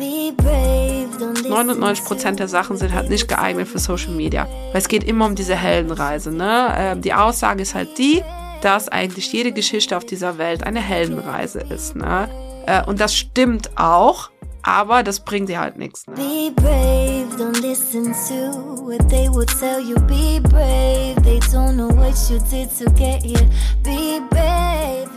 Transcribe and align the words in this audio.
99% 0.00 2.36
der 2.36 2.48
Sachen 2.48 2.76
sind 2.76 2.92
halt 2.92 3.08
nicht 3.10 3.28
geeignet 3.28 3.68
für 3.68 3.78
Social 3.78 4.12
Media. 4.12 4.46
Weil 4.72 4.80
es 4.80 4.88
geht 4.88 5.04
immer 5.04 5.26
um 5.26 5.34
diese 5.34 5.56
Heldenreise. 5.56 6.30
Ne? 6.30 6.74
Ähm, 6.76 7.02
die 7.02 7.14
Aussage 7.14 7.62
ist 7.62 7.74
halt 7.74 7.98
die, 7.98 8.22
dass 8.62 8.88
eigentlich 8.88 9.32
jede 9.32 9.52
Geschichte 9.52 9.96
auf 9.96 10.04
dieser 10.04 10.38
Welt 10.38 10.64
eine 10.64 10.80
Heldenreise 10.80 11.60
ist. 11.60 11.96
Ne? 11.96 12.28
Äh, 12.66 12.84
und 12.84 13.00
das 13.00 13.16
stimmt 13.16 13.70
auch, 13.76 14.30
aber 14.62 15.02
das 15.02 15.20
bringt 15.20 15.48
dir 15.48 15.60
halt 15.60 15.78
nichts. 15.78 16.06
Ne? 16.06 16.14
Be 16.14 16.52
brave, 16.54 17.26
don't 17.38 17.60
listen 17.60 18.12
to 18.28 18.84
what 18.84 19.08
they 19.08 19.28
will 19.28 19.46
tell 19.46 19.80
you. 19.80 19.94
Be 20.06 20.40
brave, 20.40 21.16
they 21.22 21.38
don't 21.52 21.74
know 21.74 21.88
what 21.96 22.14
you 22.30 22.38
did 22.50 22.68
to 22.78 22.84
get 22.92 23.22
here. 23.22 23.48
Be 23.82 24.20
brave. 24.30 24.99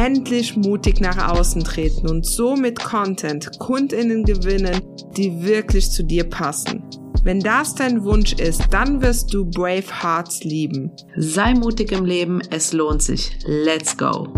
Endlich 0.00 0.56
mutig 0.56 1.00
nach 1.00 1.32
außen 1.32 1.64
treten 1.64 2.08
und 2.08 2.24
so 2.24 2.54
mit 2.54 2.78
Content 2.78 3.58
Kundinnen 3.58 4.22
gewinnen, 4.22 4.80
die 5.16 5.42
wirklich 5.42 5.90
zu 5.90 6.04
dir 6.04 6.22
passen. 6.22 6.84
Wenn 7.24 7.40
das 7.40 7.74
dein 7.74 8.04
Wunsch 8.04 8.32
ist, 8.34 8.62
dann 8.70 9.02
wirst 9.02 9.34
du 9.34 9.44
Brave 9.44 10.02
Hearts 10.02 10.44
lieben. 10.44 10.92
Sei 11.16 11.52
mutig 11.52 11.90
im 11.90 12.04
Leben, 12.04 12.40
es 12.50 12.72
lohnt 12.72 13.02
sich. 13.02 13.36
Let's 13.44 13.96
go! 13.96 14.32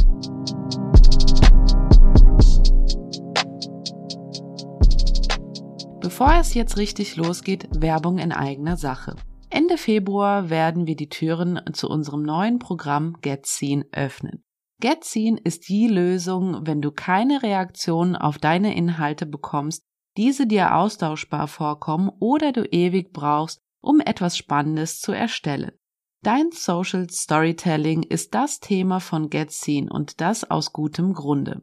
Bevor 6.01 6.39
es 6.41 6.55
jetzt 6.55 6.79
richtig 6.79 7.17
losgeht, 7.17 7.69
Werbung 7.77 8.17
in 8.17 8.33
eigener 8.33 8.79
Sache. 8.79 9.15
Ende 9.51 9.77
Februar 9.77 10.49
werden 10.49 10.87
wir 10.87 10.97
die 10.97 11.11
Türen 11.11 11.61
zu 11.75 11.91
unserem 11.91 12.23
neuen 12.23 12.59
Programm 12.59 13.19
Get 13.21 13.45
Seen 13.45 13.85
öffnen. 13.93 14.43
Get 14.81 15.05
Seen 15.05 15.37
ist 15.37 15.69
die 15.69 15.87
Lösung, 15.87 16.67
wenn 16.67 16.81
du 16.81 16.91
keine 16.91 17.43
Reaktion 17.43 18.17
auf 18.17 18.39
deine 18.39 18.75
Inhalte 18.75 19.27
bekommst, 19.27 19.85
diese 20.17 20.47
dir 20.47 20.75
austauschbar 20.75 21.49
vorkommen 21.49 22.11
oder 22.19 22.53
du 22.53 22.65
ewig 22.65 23.13
brauchst, 23.13 23.61
um 23.81 24.01
etwas 24.01 24.37
Spannendes 24.37 25.01
zu 25.01 25.13
erstellen. 25.13 25.73
Dein 26.23 26.51
Social 26.51 27.09
Storytelling 27.09 28.03
ist 28.03 28.35
das 28.35 28.61
Thema 28.61 29.01
von 29.01 29.31
Get 29.31 29.53
Seen 29.53 29.91
und 29.91 30.21
das 30.21 30.51
aus 30.51 30.73
gutem 30.73 31.15
Grunde. 31.15 31.63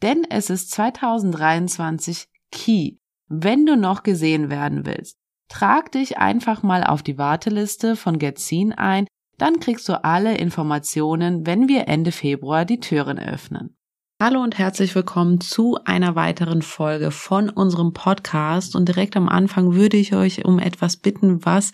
Denn 0.00 0.24
es 0.28 0.50
ist 0.50 0.70
2023 0.70 2.26
Key 2.50 2.96
wenn 3.34 3.64
du 3.64 3.78
noch 3.78 4.02
gesehen 4.02 4.50
werden 4.50 4.84
willst, 4.84 5.16
trag 5.48 5.90
dich 5.92 6.18
einfach 6.18 6.62
mal 6.62 6.84
auf 6.84 7.02
die 7.02 7.16
Warteliste 7.16 7.96
von 7.96 8.18
Getzin 8.18 8.74
ein, 8.74 9.06
dann 9.42 9.58
kriegst 9.58 9.88
du 9.88 10.04
alle 10.04 10.38
Informationen, 10.38 11.44
wenn 11.44 11.66
wir 11.66 11.88
Ende 11.88 12.12
Februar 12.12 12.64
die 12.64 12.78
Türen 12.78 13.18
öffnen. 13.18 13.76
Hallo 14.22 14.40
und 14.40 14.56
herzlich 14.56 14.94
willkommen 14.94 15.40
zu 15.40 15.80
einer 15.84 16.14
weiteren 16.14 16.62
Folge 16.62 17.10
von 17.10 17.50
unserem 17.50 17.92
Podcast. 17.92 18.76
Und 18.76 18.86
direkt 18.86 19.16
am 19.16 19.28
Anfang 19.28 19.74
würde 19.74 19.96
ich 19.96 20.14
euch 20.14 20.44
um 20.44 20.60
etwas 20.60 20.96
bitten, 20.96 21.44
was 21.44 21.72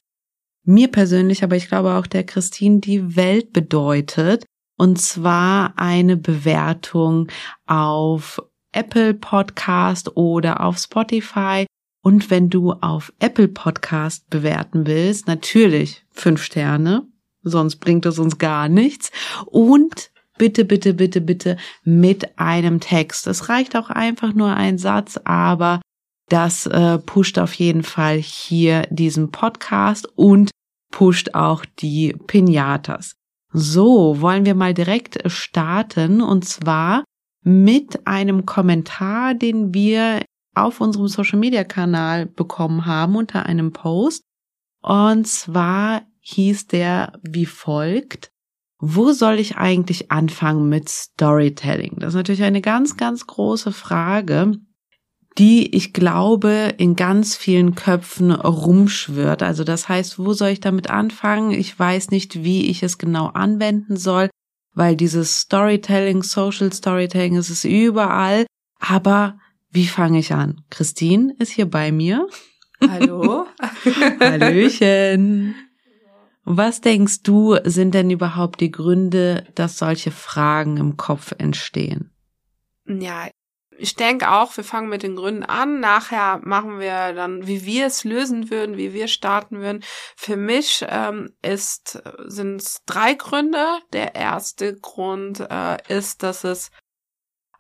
mir 0.65 0.89
persönlich, 0.89 1.45
aber 1.45 1.57
ich 1.57 1.69
glaube 1.69 1.97
auch 1.97 2.07
der 2.07 2.25
Christine 2.25 2.81
die 2.81 3.17
Welt 3.17 3.53
bedeutet. 3.53 4.47
Und 4.79 4.99
zwar 4.99 5.75
eine 5.77 6.17
Bewertung 6.17 7.29
auf 7.67 8.43
Apple 8.73 9.13
Podcast 9.13 10.17
oder 10.17 10.65
auf 10.65 10.79
Spotify. 10.79 11.67
Und 12.03 12.31
wenn 12.31 12.49
du 12.49 12.73
auf 12.73 13.13
Apple 13.19 13.49
Podcast 13.49 14.31
bewerten 14.31 14.87
willst, 14.87 15.27
natürlich 15.27 16.07
fünf 16.13 16.43
Sterne, 16.43 17.07
sonst 17.43 17.77
bringt 17.77 18.07
es 18.07 18.19
uns 18.19 18.39
gar 18.39 18.69
nichts. 18.69 19.11
Und 19.47 20.11
bitte, 20.39 20.65
bitte, 20.65 20.95
bitte, 20.95 21.21
bitte 21.21 21.57
mit 21.85 22.39
einem 22.39 22.81
Text. 22.81 23.27
Es 23.27 23.49
reicht 23.49 23.77
auch 23.77 23.91
einfach 23.91 24.33
nur 24.33 24.55
ein 24.55 24.79
Satz, 24.79 25.19
aber 25.25 25.81
das 26.29 26.67
äh, 26.67 26.99
pusht 26.99 27.39
auf 27.39 27.55
jeden 27.55 27.83
Fall 27.83 28.19
hier 28.19 28.87
diesen 28.91 29.31
Podcast 29.31 30.09
und 30.15 30.51
pusht 30.91 31.35
auch 31.35 31.65
die 31.65 32.15
Pinatas. 32.27 33.15
So, 33.53 34.21
wollen 34.21 34.45
wir 34.45 34.55
mal 34.55 34.75
direkt 34.75 35.31
starten 35.31 36.21
und 36.21 36.45
zwar 36.45 37.05
mit 37.43 38.07
einem 38.07 38.45
Kommentar, 38.45 39.35
den 39.35 39.73
wir 39.73 40.23
auf 40.55 40.81
unserem 40.81 41.09
Social 41.09 41.39
Media 41.39 41.65
Kanal 41.65 42.27
bekommen 42.27 42.85
haben 42.85 43.17
unter 43.17 43.47
einem 43.47 43.73
Post. 43.73 44.23
Und 44.83 45.27
zwar 45.27 46.03
hieß 46.29 46.69
der 46.69 47.13
wie 47.23 47.47
folgt. 47.47 48.31
Wo 48.81 49.13
soll 49.13 49.41
ich 49.41 49.57
eigentlich 49.57 50.11
anfangen 50.11 50.69
mit 50.69 50.89
Storytelling? 50.89 51.97
Das 51.99 52.11
ist 52.11 52.17
natürlich 52.19 52.45
eine 52.45 52.61
ganz, 52.61 52.97
ganz 52.97 53.27
große 53.27 53.73
Frage, 53.73 54.53
die 55.37 55.75
ich 55.75 55.93
glaube 55.93 56.75
in 56.79 56.95
ganz 56.95 57.37
vielen 57.37 57.75
Köpfen 57.75 58.31
rumschwirrt. 58.31 59.43
Also 59.43 59.65
das 59.65 59.89
heißt, 59.89 60.19
wo 60.19 60.33
soll 60.33 60.51
ich 60.51 60.61
damit 60.61 60.91
anfangen? 60.91 61.51
Ich 61.51 61.77
weiß 61.77 62.11
nicht, 62.11 62.45
wie 62.45 62.67
ich 62.67 62.83
es 62.83 62.99
genau 62.99 63.27
anwenden 63.27 63.97
soll 63.97 64.29
weil 64.79 64.95
dieses 64.95 65.41
Storytelling, 65.41 66.23
Social 66.23 66.73
Storytelling, 66.73 67.37
es 67.37 67.51
ist 67.51 67.65
überall. 67.65 68.47
Aber 68.79 69.39
wie 69.71 69.89
fange 69.89 70.21
ich 70.21 70.33
an? 70.33 70.63
Christine 70.71 71.35
ist 71.41 71.51
hier 71.51 71.69
bei 71.69 71.91
mir. 71.91 72.29
Hallo. 72.81 73.47
Hallöchen. 74.21 75.57
Was 76.51 76.81
denkst 76.81 77.25
du, 77.25 77.59
sind 77.65 77.93
denn 77.93 78.09
überhaupt 78.09 78.63
die 78.63 78.71
Gründe, 78.71 79.47
dass 79.55 79.77
solche 79.77 80.11
Fragen 80.11 80.79
im 80.79 80.97
Kopf 80.97 81.35
entstehen? 81.37 82.11
Ja, 82.87 83.29
ich 83.77 83.97
denke 83.97 84.31
auch, 84.31 84.57
wir 84.57 84.65
fangen 84.65 84.89
mit 84.89 85.03
den 85.03 85.15
Gründen 85.15 85.43
an. 85.43 85.79
Nachher 85.81 86.41
machen 86.43 86.81
wir 86.81 87.13
dann, 87.13 87.47
wie 87.47 87.67
wir 87.67 87.85
es 87.85 88.03
lösen 88.05 88.49
würden, 88.49 88.79
wie 88.79 88.95
wir 88.95 89.09
starten 89.09 89.61
würden. 89.61 89.85
Für 90.17 90.39
mich 90.39 90.87
ähm, 90.89 91.37
ist 91.43 92.03
sind 92.25 92.63
es 92.63 92.79
drei 92.87 93.13
Gründe. 93.13 93.67
Der 93.93 94.15
erste 94.15 94.75
Grund 94.75 95.41
äh, 95.51 95.77
ist, 95.95 96.23
dass 96.23 96.45
es 96.45 96.71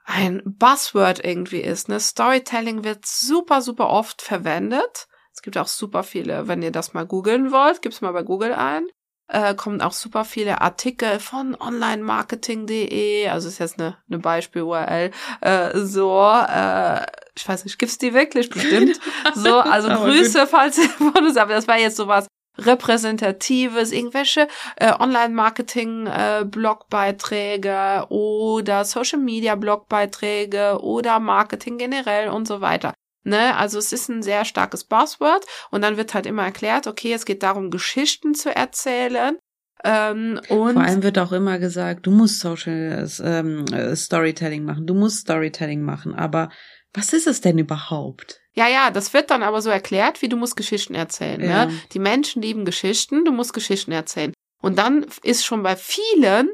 ein 0.05 0.41
Buzzword 0.47 1.23
irgendwie 1.23 1.61
ist. 1.61 1.91
Ne? 1.91 2.01
Storytelling 2.01 2.85
wird 2.85 3.05
super, 3.05 3.61
super 3.61 3.91
oft 3.91 4.23
verwendet. 4.23 5.09
Es 5.39 5.43
gibt 5.43 5.57
auch 5.57 5.69
super 5.69 6.03
viele, 6.03 6.49
wenn 6.49 6.63
ihr 6.63 6.73
das 6.73 6.95
mal 6.95 7.07
googeln 7.07 7.53
wollt, 7.53 7.81
gibt's 7.81 8.01
mal 8.01 8.11
bei 8.11 8.25
Google 8.25 8.55
ein 8.55 8.89
äh, 9.29 9.55
kommen 9.55 9.81
auch 9.81 9.93
super 9.93 10.25
viele 10.25 10.61
Artikel 10.61 11.21
von 11.21 11.55
onlinemarketing.de, 11.55 13.29
also 13.29 13.47
ist 13.47 13.59
jetzt 13.59 13.79
eine, 13.79 13.99
eine 14.09 14.19
Beispiel-URL, 14.19 15.13
äh, 15.43 15.79
so, 15.79 16.29
äh, 16.29 17.07
ich 17.37 17.49
weiß 17.49 17.65
nicht, 17.65 17.79
gibt's 17.79 17.99
die 17.99 18.15
wirklich 18.15 18.51
bestimmt? 18.51 18.99
So, 19.35 19.59
also 19.59 19.91
Grüße, 19.91 20.49
falls 20.49 20.79
ihr 20.79 20.89
von 20.89 21.15
uns, 21.15 21.37
aber 21.37 21.53
das 21.53 21.69
war 21.69 21.79
jetzt 21.79 21.99
sowas 21.99 22.27
repräsentatives, 22.57 23.93
irgendwelche 23.93 24.49
äh, 24.77 24.93
Online-Marketing-Blogbeiträge 24.99 27.69
äh, 27.69 28.01
oder 28.09 28.85
Social-Media-Blogbeiträge 28.85 30.81
oder 30.83 31.21
Marketing 31.21 31.79
generell 31.79 32.31
und 32.31 32.49
so 32.49 32.61
weiter. 32.61 32.93
Ne? 33.29 33.57
Also 33.57 33.79
es 33.79 33.93
ist 33.93 34.09
ein 34.09 34.23
sehr 34.23 34.45
starkes 34.45 34.85
Buzzword 34.85 35.45
und 35.71 35.83
dann 35.83 35.97
wird 35.97 36.15
halt 36.15 36.27
immer 36.27 36.45
erklärt, 36.45 36.87
okay, 36.87 37.13
es 37.13 37.25
geht 37.25 37.43
darum, 37.43 37.71
Geschichten 37.71 38.35
zu 38.35 38.55
erzählen. 38.55 39.37
Ähm, 39.85 40.41
und 40.49 40.73
Vor 40.75 40.83
allem 40.83 41.03
wird 41.03 41.19
auch 41.19 41.33
immer 41.33 41.59
gesagt, 41.59 42.07
du 42.07 42.11
musst 42.11 42.41
Social 42.41 43.07
ähm, 43.23 43.67
Storytelling 43.95 44.65
machen, 44.65 44.87
du 44.87 44.95
musst 44.95 45.19
Storytelling 45.19 45.83
machen, 45.83 46.15
aber 46.15 46.51
was 46.93 47.13
ist 47.13 47.27
es 47.27 47.41
denn 47.41 47.59
überhaupt? 47.59 48.41
Ja, 48.55 48.67
ja, 48.67 48.91
das 48.91 49.15
wird 49.15 49.31
dann 49.31 49.43
aber 49.43 49.63
so 49.63 49.71
erklärt, 49.71 50.21
wie 50.23 50.29
du 50.29 50.37
musst 50.37 50.57
Geschichten 50.57 50.95
erzählen. 50.95 51.41
Ne? 51.41 51.47
Ja. 51.47 51.67
Ne? 51.67 51.73
Die 51.93 52.01
Menschen 52.01 52.43
lieben 52.43 52.65
Geschichten, 52.65 53.25
du 53.25 53.31
musst 53.31 53.53
Geschichten 53.53 53.93
erzählen. 53.93 54.33
Und 54.61 54.79
dann 54.79 55.07
ist 55.23 55.45
schon 55.45 55.63
bei 55.63 55.77
vielen, 55.77 56.51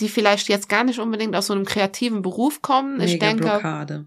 die 0.00 0.08
vielleicht 0.08 0.48
jetzt 0.48 0.68
gar 0.68 0.84
nicht 0.84 0.98
unbedingt 0.98 1.34
aus 1.34 1.46
so 1.46 1.54
einem 1.54 1.64
kreativen 1.64 2.20
Beruf 2.22 2.60
kommen, 2.60 2.98
Mega 2.98 3.10
ich 3.10 3.18
denke, 3.18 3.44
Blockade. 3.44 4.06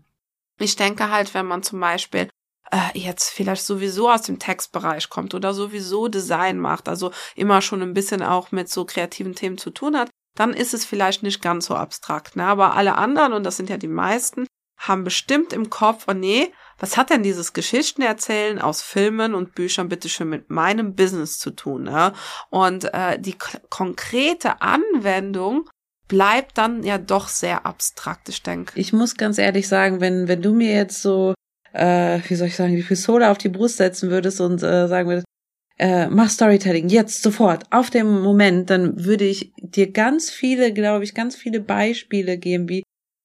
Ich 0.59 0.75
denke 0.75 1.09
halt, 1.09 1.33
wenn 1.33 1.45
man 1.45 1.63
zum 1.63 1.79
Beispiel 1.79 2.29
äh, 2.71 2.97
jetzt 2.97 3.29
vielleicht 3.29 3.63
sowieso 3.63 4.09
aus 4.09 4.23
dem 4.23 4.39
Textbereich 4.39 5.09
kommt 5.09 5.33
oder 5.33 5.53
sowieso 5.53 6.07
Design 6.07 6.59
macht, 6.59 6.87
also 6.87 7.11
immer 7.35 7.61
schon 7.61 7.81
ein 7.81 7.93
bisschen 7.93 8.23
auch 8.23 8.51
mit 8.51 8.69
so 8.69 8.85
kreativen 8.85 9.35
Themen 9.35 9.57
zu 9.57 9.69
tun 9.69 9.97
hat, 9.97 10.09
dann 10.35 10.53
ist 10.53 10.73
es 10.73 10.85
vielleicht 10.85 11.23
nicht 11.23 11.41
ganz 11.41 11.65
so 11.67 11.75
abstrakt. 11.75 12.35
Ne? 12.35 12.45
Aber 12.45 12.75
alle 12.75 12.95
anderen, 12.95 13.33
und 13.33 13.43
das 13.43 13.57
sind 13.57 13.69
ja 13.69 13.77
die 13.77 13.87
meisten, 13.87 14.47
haben 14.77 15.03
bestimmt 15.03 15.53
im 15.53 15.69
Kopf, 15.69 16.05
oh 16.07 16.13
nee, 16.13 16.51
was 16.77 16.97
hat 16.97 17.09
denn 17.09 17.23
dieses 17.23 17.53
Geschichtenerzählen 17.53 18.59
aus 18.59 18.81
Filmen 18.81 19.33
und 19.33 19.55
Büchern 19.55 19.87
bitte 19.87 20.09
schön 20.09 20.29
mit 20.29 20.49
meinem 20.49 20.95
Business 20.95 21.39
zu 21.39 21.51
tun? 21.51 21.83
Ne? 21.83 22.13
Und 22.49 22.93
äh, 22.93 23.17
die 23.17 23.37
konkrete 23.69 24.61
Anwendung 24.61 25.69
bleibt 26.07 26.57
dann 26.57 26.83
ja 26.83 26.97
doch 26.97 27.27
sehr 27.27 27.65
abstrakt, 27.65 28.29
ich 28.29 28.43
denke. 28.43 28.79
Ich 28.79 28.93
muss 28.93 29.15
ganz 29.15 29.37
ehrlich 29.37 29.67
sagen, 29.67 30.01
wenn, 30.01 30.27
wenn 30.27 30.41
du 30.41 30.53
mir 30.53 30.73
jetzt 30.73 31.01
so, 31.01 31.33
äh, 31.73 32.19
wie 32.27 32.35
soll 32.35 32.47
ich 32.47 32.55
sagen, 32.55 32.75
die 32.75 32.83
Pistole 32.83 33.29
auf 33.29 33.37
die 33.37 33.49
Brust 33.49 33.77
setzen 33.77 34.09
würdest 34.09 34.41
und 34.41 34.61
äh, 34.63 34.87
sagen 34.87 35.09
würdest, 35.09 35.25
äh, 35.77 36.07
mach 36.07 36.29
Storytelling 36.29 36.87
jetzt 36.89 37.21
sofort 37.21 37.63
auf 37.71 37.89
dem 37.89 38.21
Moment, 38.21 38.69
dann 38.69 39.03
würde 39.03 39.25
ich 39.25 39.51
dir 39.57 39.91
ganz 39.91 40.29
viele, 40.29 40.71
glaube 40.71 41.03
ich, 41.03 41.13
ganz 41.13 41.35
viele 41.35 41.59
Beispiele 41.59 42.37
geben, 42.37 42.69
wie 42.69 42.83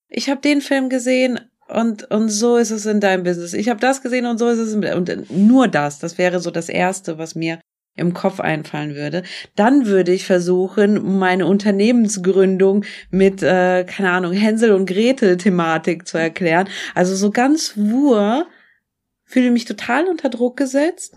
ich 0.09 0.29
habe 0.29 0.41
den 0.41 0.61
Film 0.61 0.89
gesehen 0.89 1.41
und 1.69 2.11
und 2.11 2.29
so 2.29 2.57
ist 2.57 2.73
es 2.73 2.87
in 2.87 2.99
deinem 2.99 3.23
Business. 3.23 3.53
Ich 3.53 3.69
habe 3.69 3.79
das 3.79 4.03
gesehen 4.03 4.27
und 4.27 4.39
so 4.39 4.49
ist 4.49 4.59
es 4.59 4.73
in, 4.73 4.85
und 4.85 5.31
nur 5.31 5.69
das. 5.69 6.01
Das 6.01 6.19
wäre 6.19 6.41
so 6.41 6.51
das 6.51 6.69
erste, 6.69 7.19
was 7.19 7.37
mir 7.37 7.61
im 8.01 8.15
Kopf 8.15 8.41
einfallen 8.41 8.95
würde, 8.95 9.23
dann 9.55 9.87
würde 9.87 10.13
ich 10.13 10.27
versuchen, 10.27 11.19
meine 11.19 11.47
Unternehmensgründung 11.47 12.85
mit, 13.11 13.43
äh, 13.43 13.85
keine 13.85 14.11
Ahnung, 14.11 14.33
Hänsel 14.33 14.73
und 14.73 14.87
Gretel 14.87 15.37
Thematik 15.37 16.09
zu 16.09 16.19
erklären. 16.19 16.69
Also 16.95 17.15
so 17.15 17.31
ganz 17.31 17.75
wur, 17.77 18.47
fühle 19.25 19.51
mich 19.51 19.65
total 19.65 20.09
unter 20.09 20.29
Druck 20.29 20.57
gesetzt. 20.57 21.17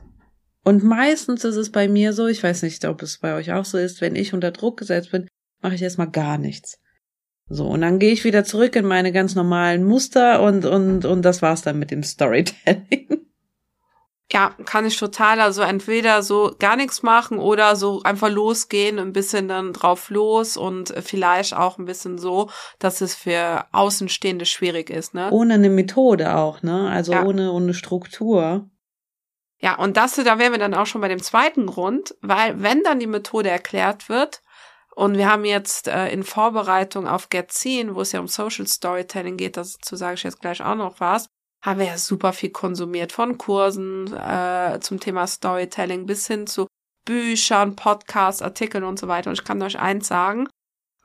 Und 0.63 0.83
meistens 0.83 1.43
ist 1.43 1.57
es 1.57 1.71
bei 1.71 1.87
mir 1.87 2.13
so, 2.13 2.27
ich 2.27 2.41
weiß 2.41 2.63
nicht, 2.63 2.85
ob 2.85 3.01
es 3.01 3.17
bei 3.17 3.33
euch 3.35 3.51
auch 3.51 3.65
so 3.65 3.77
ist, 3.77 4.01
wenn 4.01 4.15
ich 4.15 4.33
unter 4.33 4.51
Druck 4.51 4.77
gesetzt 4.77 5.11
bin, 5.11 5.27
mache 5.61 5.75
ich 5.75 5.81
erstmal 5.81 6.09
gar 6.09 6.37
nichts. 6.37 6.79
So, 7.49 7.67
und 7.67 7.81
dann 7.81 7.99
gehe 7.99 8.13
ich 8.13 8.23
wieder 8.23 8.45
zurück 8.45 8.75
in 8.75 8.85
meine 8.85 9.11
ganz 9.11 9.35
normalen 9.35 9.83
Muster 9.83 10.41
und, 10.41 10.65
und, 10.65 11.05
und 11.05 11.23
das 11.23 11.41
war's 11.41 11.61
dann 11.61 11.79
mit 11.79 11.91
dem 11.91 12.03
Storytelling. 12.03 13.22
Ja, 14.31 14.55
kann 14.65 14.85
ich 14.85 14.97
total. 14.97 15.39
Also 15.41 15.61
entweder 15.61 16.23
so 16.23 16.55
gar 16.57 16.75
nichts 16.75 17.03
machen 17.03 17.37
oder 17.37 17.75
so 17.75 18.01
einfach 18.03 18.29
losgehen, 18.29 18.97
ein 18.97 19.13
bisschen 19.13 19.47
dann 19.47 19.73
drauf 19.73 20.09
los 20.09 20.57
und 20.57 20.93
vielleicht 21.03 21.55
auch 21.55 21.77
ein 21.77 21.85
bisschen 21.85 22.17
so, 22.17 22.49
dass 22.79 23.01
es 23.01 23.15
für 23.15 23.65
Außenstehende 23.71 24.45
schwierig 24.45 24.89
ist, 24.89 25.13
ne? 25.13 25.29
Ohne 25.31 25.55
eine 25.55 25.69
Methode 25.69 26.35
auch, 26.35 26.63
ne? 26.63 26.89
Also 26.89 27.11
ja. 27.11 27.23
ohne, 27.23 27.51
ohne 27.51 27.73
Struktur. 27.73 28.69
Ja, 29.59 29.75
und 29.75 29.97
das, 29.97 30.15
da 30.15 30.39
wären 30.39 30.51
wir 30.51 30.59
dann 30.59 30.73
auch 30.73 30.87
schon 30.87 31.01
bei 31.01 31.07
dem 31.07 31.21
zweiten 31.21 31.67
Grund, 31.67 32.15
weil 32.21 32.61
wenn 32.61 32.83
dann 32.83 32.99
die 32.99 33.07
Methode 33.07 33.49
erklärt 33.49 34.09
wird, 34.09 34.41
und 34.95 35.17
wir 35.17 35.27
haben 35.29 35.43
jetzt 35.45 35.87
äh, 35.87 36.09
in 36.09 36.23
Vorbereitung 36.23 37.07
auf 37.07 37.29
Get 37.29 37.51
Seen, 37.51 37.95
wo 37.95 38.01
es 38.01 38.11
ja 38.11 38.19
um 38.19 38.27
Social 38.27 38.67
Storytelling 38.67 39.37
geht, 39.37 39.57
dazu 39.57 39.95
sage 39.95 40.15
ich 40.15 40.23
jetzt 40.23 40.39
gleich 40.39 40.61
auch 40.61 40.75
noch 40.75 40.99
was, 40.99 41.29
haben 41.63 41.79
wir 41.79 41.87
ja 41.87 41.97
super 41.97 42.33
viel 42.33 42.49
konsumiert, 42.51 43.11
von 43.13 43.37
Kursen 43.37 44.13
äh, 44.13 44.79
zum 44.81 44.99
Thema 44.99 45.25
Storytelling 45.25 46.05
bis 46.05 46.27
hin 46.27 46.45
zu 46.45 46.67
Büchern, 47.05 47.75
Podcasts, 47.75 48.41
Artikeln 48.41 48.83
und 48.83 48.99
so 48.99 49.07
weiter. 49.07 49.29
Und 49.29 49.39
ich 49.39 49.45
kann 49.45 49.61
euch 49.61 49.79
eins 49.79 50.07
sagen, 50.07 50.47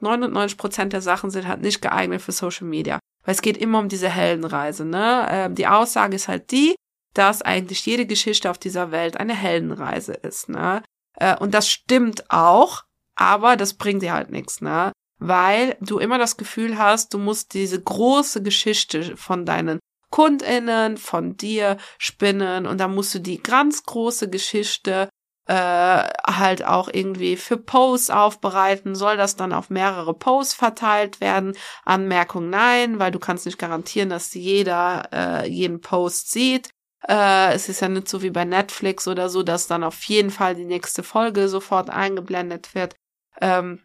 99 0.00 0.58
Prozent 0.58 0.92
der 0.92 1.00
Sachen 1.00 1.30
sind 1.30 1.46
halt 1.46 1.60
nicht 1.60 1.80
geeignet 1.80 2.22
für 2.22 2.32
Social 2.32 2.66
Media. 2.66 2.98
Weil 3.24 3.34
es 3.34 3.42
geht 3.42 3.56
immer 3.56 3.78
um 3.78 3.88
diese 3.88 4.08
Heldenreise. 4.08 4.84
Ne? 4.84 5.26
Äh, 5.30 5.50
die 5.54 5.66
Aussage 5.66 6.16
ist 6.16 6.28
halt 6.28 6.50
die, 6.50 6.74
dass 7.14 7.42
eigentlich 7.42 7.84
jede 7.86 8.06
Geschichte 8.06 8.50
auf 8.50 8.58
dieser 8.58 8.90
Welt 8.90 9.16
eine 9.16 9.34
Heldenreise 9.34 10.12
ist. 10.12 10.48
Ne? 10.48 10.82
Äh, 11.16 11.36
und 11.36 11.54
das 11.54 11.68
stimmt 11.70 12.30
auch, 12.30 12.84
aber 13.14 13.56
das 13.56 13.74
bringt 13.74 14.02
dir 14.02 14.12
halt 14.12 14.30
nichts. 14.30 14.60
Ne? 14.60 14.92
Weil 15.20 15.76
du 15.80 15.98
immer 15.98 16.18
das 16.18 16.36
Gefühl 16.36 16.78
hast, 16.78 17.14
du 17.14 17.18
musst 17.18 17.54
diese 17.54 17.80
große 17.80 18.42
Geschichte 18.42 19.16
von 19.16 19.44
deinen 19.44 19.78
KundInnen 20.10 20.96
von 20.96 21.36
dir 21.36 21.76
spinnen 21.98 22.66
und 22.66 22.78
dann 22.78 22.94
musst 22.94 23.14
du 23.14 23.18
die 23.18 23.42
ganz 23.42 23.82
große 23.84 24.30
Geschichte 24.30 25.08
äh, 25.48 25.54
halt 25.54 26.64
auch 26.64 26.88
irgendwie 26.92 27.36
für 27.36 27.56
Posts 27.56 28.10
aufbereiten. 28.10 28.94
Soll 28.94 29.16
das 29.16 29.34
dann 29.34 29.52
auf 29.52 29.70
mehrere 29.70 30.14
Posts 30.14 30.54
verteilt 30.54 31.20
werden? 31.20 31.56
Anmerkung 31.84 32.50
nein, 32.50 32.98
weil 32.98 33.10
du 33.10 33.18
kannst 33.18 33.46
nicht 33.46 33.58
garantieren, 33.58 34.10
dass 34.10 34.34
jeder 34.34 35.08
äh, 35.10 35.48
jeden 35.48 35.80
Post 35.80 36.30
sieht. 36.30 36.70
Äh, 37.06 37.54
es 37.54 37.68
ist 37.68 37.80
ja 37.80 37.88
nicht 37.88 38.08
so 38.08 38.22
wie 38.22 38.30
bei 38.30 38.44
Netflix 38.44 39.08
oder 39.08 39.30
so, 39.30 39.42
dass 39.42 39.66
dann 39.66 39.84
auf 39.84 40.02
jeden 40.04 40.30
Fall 40.30 40.54
die 40.54 40.66
nächste 40.66 41.02
Folge 41.02 41.48
sofort 41.48 41.88
eingeblendet 41.88 42.74
wird. 42.74 42.94
Ähm, 43.40 43.80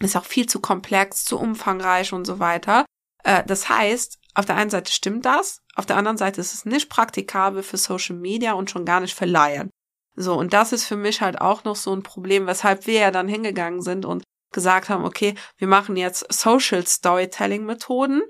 ist 0.00 0.16
auch 0.16 0.24
viel 0.24 0.46
zu 0.46 0.60
komplex, 0.60 1.24
zu 1.24 1.38
umfangreich 1.38 2.12
und 2.12 2.24
so 2.24 2.40
weiter. 2.40 2.84
Äh, 3.22 3.44
das 3.46 3.68
heißt, 3.68 4.17
auf 4.34 4.46
der 4.46 4.56
einen 4.56 4.70
Seite 4.70 4.92
stimmt 4.92 5.24
das, 5.24 5.60
auf 5.74 5.86
der 5.86 5.96
anderen 5.96 6.18
Seite 6.18 6.40
ist 6.40 6.54
es 6.54 6.64
nicht 6.64 6.88
praktikabel 6.88 7.62
für 7.62 7.76
Social 7.76 8.16
Media 8.16 8.52
und 8.52 8.70
schon 8.70 8.84
gar 8.84 9.00
nicht 9.00 9.14
für 9.14 9.26
Laien. 9.26 9.70
So, 10.16 10.34
und 10.34 10.52
das 10.52 10.72
ist 10.72 10.84
für 10.84 10.96
mich 10.96 11.20
halt 11.20 11.40
auch 11.40 11.64
noch 11.64 11.76
so 11.76 11.94
ein 11.94 12.02
Problem, 12.02 12.46
weshalb 12.46 12.86
wir 12.86 13.00
ja 13.00 13.10
dann 13.10 13.28
hingegangen 13.28 13.82
sind 13.82 14.04
und 14.04 14.24
gesagt 14.52 14.88
haben, 14.88 15.04
okay, 15.04 15.34
wir 15.56 15.68
machen 15.68 15.96
jetzt 15.96 16.26
Social 16.32 16.84
Storytelling 16.86 17.64
Methoden. 17.64 18.22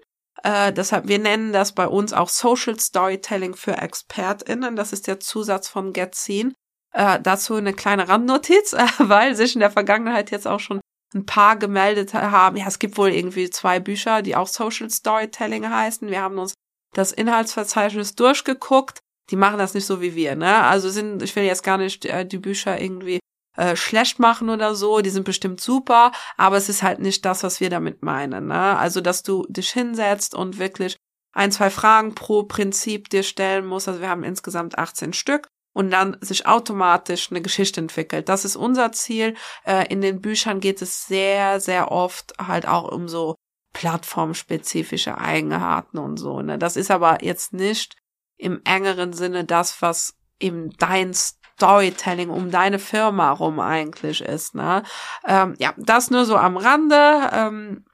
Äh, 0.42 0.72
deshalb, 0.72 1.08
wir 1.08 1.18
nennen 1.18 1.52
das 1.52 1.72
bei 1.72 1.88
uns 1.88 2.12
auch 2.12 2.28
Social 2.28 2.78
Storytelling 2.78 3.54
für 3.54 3.78
ExpertInnen. 3.78 4.76
Das 4.76 4.92
ist 4.92 5.06
der 5.06 5.20
Zusatz 5.20 5.68
von 5.68 5.92
GetSeen. 5.92 6.54
Äh, 6.92 7.20
dazu 7.20 7.54
eine 7.54 7.72
kleine 7.72 8.08
Randnotiz, 8.08 8.72
äh, 8.72 8.86
weil 8.98 9.34
sich 9.34 9.54
in 9.54 9.60
der 9.60 9.70
Vergangenheit 9.70 10.30
jetzt 10.30 10.46
auch 10.46 10.60
schon 10.60 10.80
ein 11.14 11.26
paar 11.26 11.56
gemeldet 11.56 12.14
haben. 12.14 12.56
Ja, 12.56 12.66
es 12.66 12.78
gibt 12.78 12.98
wohl 12.98 13.10
irgendwie 13.10 13.50
zwei 13.50 13.80
Bücher, 13.80 14.22
die 14.22 14.36
auch 14.36 14.46
Social 14.46 14.90
Storytelling 14.90 15.68
heißen. 15.68 16.08
Wir 16.10 16.20
haben 16.20 16.38
uns 16.38 16.54
das 16.94 17.12
Inhaltsverzeichnis 17.12 18.14
durchgeguckt. 18.14 19.00
Die 19.30 19.36
machen 19.36 19.58
das 19.58 19.74
nicht 19.74 19.86
so 19.86 20.00
wie 20.00 20.14
wir, 20.14 20.36
ne? 20.36 20.64
Also 20.64 20.88
sind, 20.88 21.22
ich 21.22 21.34
will 21.36 21.44
jetzt 21.44 21.62
gar 21.62 21.78
nicht 21.78 22.04
äh, 22.06 22.24
die 22.24 22.38
Bücher 22.38 22.80
irgendwie 22.80 23.20
äh, 23.56 23.76
schlecht 23.76 24.18
machen 24.18 24.48
oder 24.48 24.74
so. 24.74 25.00
Die 25.00 25.10
sind 25.10 25.24
bestimmt 25.24 25.60
super, 25.60 26.12
aber 26.36 26.56
es 26.56 26.68
ist 26.68 26.82
halt 26.82 27.00
nicht 27.00 27.24
das, 27.24 27.42
was 27.42 27.60
wir 27.60 27.70
damit 27.70 28.02
meinen, 28.02 28.46
ne? 28.46 28.78
Also, 28.78 29.00
dass 29.00 29.22
du 29.22 29.46
dich 29.48 29.70
hinsetzt 29.70 30.34
und 30.34 30.58
wirklich 30.58 30.96
ein, 31.32 31.52
zwei 31.52 31.70
Fragen 31.70 32.14
pro 32.14 32.44
Prinzip 32.44 33.10
dir 33.10 33.22
stellen 33.22 33.66
musst. 33.66 33.88
Also 33.88 34.00
wir 34.00 34.08
haben 34.08 34.24
insgesamt 34.24 34.78
18 34.78 35.12
Stück 35.12 35.48
und 35.78 35.90
dann 35.90 36.16
sich 36.20 36.44
automatisch 36.44 37.30
eine 37.30 37.40
Geschichte 37.40 37.80
entwickelt. 37.80 38.28
Das 38.28 38.44
ist 38.44 38.56
unser 38.56 38.90
Ziel. 38.90 39.36
Äh, 39.64 39.86
in 39.86 40.00
den 40.00 40.20
Büchern 40.20 40.58
geht 40.58 40.82
es 40.82 41.06
sehr, 41.06 41.60
sehr 41.60 41.92
oft 41.92 42.34
halt 42.44 42.66
auch 42.66 42.90
um 42.90 43.06
so 43.06 43.36
plattformspezifische 43.74 45.18
Eigenarten 45.18 45.98
und 45.98 46.16
so. 46.16 46.42
Ne? 46.42 46.58
Das 46.58 46.74
ist 46.74 46.90
aber 46.90 47.22
jetzt 47.22 47.52
nicht 47.52 47.94
im 48.36 48.60
engeren 48.64 49.12
Sinne 49.12 49.44
das, 49.44 49.80
was 49.80 50.16
eben 50.40 50.70
dein 50.78 51.14
Storytelling 51.14 52.30
um 52.30 52.50
deine 52.50 52.80
Firma 52.80 53.30
rum 53.30 53.60
eigentlich 53.60 54.20
ist. 54.20 54.56
Ne? 54.56 54.82
Ähm, 55.28 55.54
ja, 55.60 55.74
das 55.76 56.10
nur 56.10 56.24
so 56.24 56.36
am 56.36 56.56
Rande 56.56 57.30
ähm, 57.32 57.84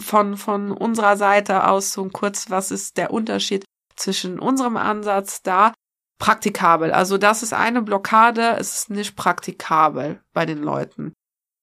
von 0.00 0.36
von 0.36 0.72
unserer 0.72 1.16
Seite 1.16 1.68
aus 1.68 1.92
so 1.92 2.08
kurz, 2.08 2.50
was 2.50 2.72
ist 2.72 2.96
der 2.96 3.12
Unterschied 3.12 3.64
zwischen 3.94 4.40
unserem 4.40 4.76
Ansatz 4.76 5.40
da 5.42 5.72
praktikabel. 6.18 6.92
Also 6.92 7.18
das 7.18 7.42
ist 7.42 7.52
eine 7.52 7.82
Blockade, 7.82 8.56
es 8.58 8.74
ist 8.74 8.90
nicht 8.90 9.16
praktikabel 9.16 10.20
bei 10.32 10.46
den 10.46 10.58
Leuten. 10.58 11.14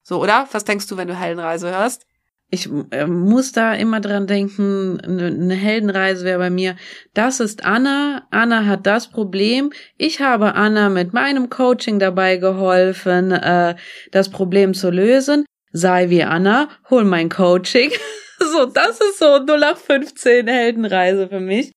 So, 0.04 0.22
oder? 0.22 0.48
Was 0.52 0.66
denkst 0.66 0.88
du, 0.88 0.98
wenn 0.98 1.08
du 1.08 1.16
Heldenreise 1.16 1.70
hörst? 1.72 2.06
Ich 2.52 2.70
äh, 2.92 3.08
muss 3.08 3.54
da 3.54 3.74
immer 3.74 4.00
dran 4.00 4.28
denken, 4.28 5.02
eine, 5.02 5.28
eine 5.28 5.56
Heldenreise 5.56 6.24
wäre 6.26 6.38
bei 6.38 6.52
mir, 6.52 6.76
das 7.16 7.40
ist 7.40 7.66
Anna, 7.66 8.28
Anna 8.30 8.66
hat 8.66 8.86
das 8.86 9.10
Problem, 9.10 9.74
ich 9.98 10.22
habe 10.22 10.54
Anna 10.54 10.90
mit 10.90 11.12
meinem 11.12 11.50
Coaching 11.50 11.98
dabei 11.98 12.38
geholfen, 12.38 13.32
äh, 13.32 13.76
das 14.12 14.30
Problem 14.30 14.76
zu 14.76 14.92
lösen, 14.92 15.44
sei 15.72 16.12
wie 16.12 16.24
Anna, 16.24 16.70
hol 16.92 17.04
mein 17.04 17.30
Coaching. 17.30 17.90
so, 18.40 18.68
das 18.68 19.02
ist 19.02 19.18
so 19.18 19.40
0815 19.40 20.48
Heldenreise 20.48 21.28
für 21.28 21.40
mich. 21.40 21.72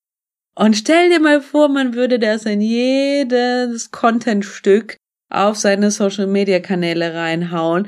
Und 0.58 0.76
stell 0.76 1.08
dir 1.08 1.20
mal 1.20 1.40
vor, 1.40 1.68
man 1.68 1.94
würde 1.94 2.18
das 2.18 2.44
in 2.44 2.60
jedes 2.60 3.92
Contentstück 3.92 4.96
auf 5.30 5.56
seine 5.56 5.92
Social 5.92 6.26
Media 6.26 6.58
Kanäle 6.58 7.14
reinhauen. 7.14 7.86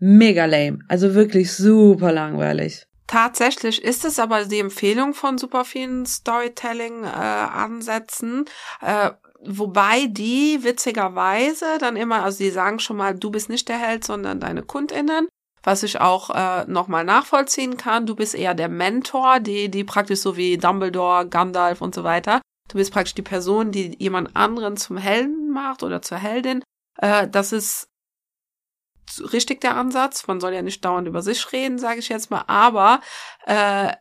Mega 0.00 0.46
lame. 0.46 0.80
Also 0.88 1.14
wirklich 1.14 1.52
super 1.52 2.10
langweilig. 2.10 2.84
Tatsächlich 3.06 3.84
ist 3.84 4.04
es 4.04 4.18
aber 4.18 4.46
die 4.46 4.58
Empfehlung 4.58 5.14
von 5.14 5.38
super 5.38 5.64
vielen 5.64 6.06
Storytelling-Ansätzen, 6.06 8.46
äh, 8.82 9.06
äh, 9.06 9.12
wobei 9.46 10.06
die 10.08 10.64
witzigerweise 10.64 11.78
dann 11.78 11.94
immer, 11.94 12.24
also 12.24 12.42
die 12.42 12.50
sagen 12.50 12.80
schon 12.80 12.96
mal, 12.96 13.14
du 13.14 13.30
bist 13.30 13.48
nicht 13.48 13.68
der 13.68 13.78
Held, 13.78 14.02
sondern 14.02 14.40
deine 14.40 14.64
KundInnen 14.64 15.28
was 15.68 15.82
ich 15.82 16.00
auch 16.00 16.30
äh, 16.30 16.64
nochmal 16.66 17.04
nachvollziehen 17.04 17.76
kann. 17.76 18.06
Du 18.06 18.16
bist 18.16 18.34
eher 18.34 18.54
der 18.54 18.70
Mentor, 18.70 19.38
die, 19.38 19.70
die 19.70 19.84
praktisch 19.84 20.20
so 20.20 20.34
wie 20.34 20.56
Dumbledore, 20.56 21.28
Gandalf 21.28 21.82
und 21.82 21.94
so 21.94 22.04
weiter. 22.04 22.40
Du 22.68 22.78
bist 22.78 22.90
praktisch 22.90 23.14
die 23.14 23.20
Person, 23.20 23.70
die 23.70 23.94
jemand 23.98 24.34
anderen 24.34 24.78
zum 24.78 24.96
Helden 24.96 25.50
macht 25.50 25.82
oder 25.82 26.00
zur 26.00 26.16
Heldin. 26.16 26.64
Äh, 26.96 27.28
das 27.28 27.52
ist 27.52 27.90
richtig 29.30 29.60
der 29.60 29.76
Ansatz. 29.76 30.26
Man 30.26 30.40
soll 30.40 30.54
ja 30.54 30.62
nicht 30.62 30.82
dauernd 30.82 31.06
über 31.06 31.20
sich 31.20 31.52
reden, 31.52 31.78
sage 31.78 31.98
ich 31.98 32.08
jetzt 32.08 32.30
mal. 32.30 32.44
Aber 32.46 33.02
äh, 33.44 33.92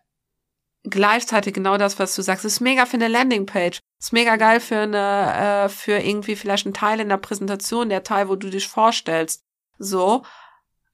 gleichzeitig 0.85 1.53
genau 1.53 1.77
das, 1.77 1.99
was 1.99 2.15
du 2.15 2.21
sagst. 2.21 2.45
ist 2.45 2.61
mega 2.61 2.85
für 2.85 2.95
eine 2.95 3.09
Landingpage. 3.09 3.79
Ist 3.99 4.13
mega 4.13 4.37
geil 4.37 4.61
für 4.61 4.77
eine, 4.77 5.65
äh, 5.65 5.69
für 5.69 5.97
irgendwie 5.97 6.37
vielleicht 6.37 6.65
einen 6.65 6.73
Teil 6.73 7.01
in 7.01 7.09
der 7.09 7.17
Präsentation, 7.17 7.89
der 7.89 8.03
Teil, 8.03 8.29
wo 8.29 8.37
du 8.37 8.49
dich 8.49 8.69
vorstellst. 8.69 9.43
So. 9.79 10.23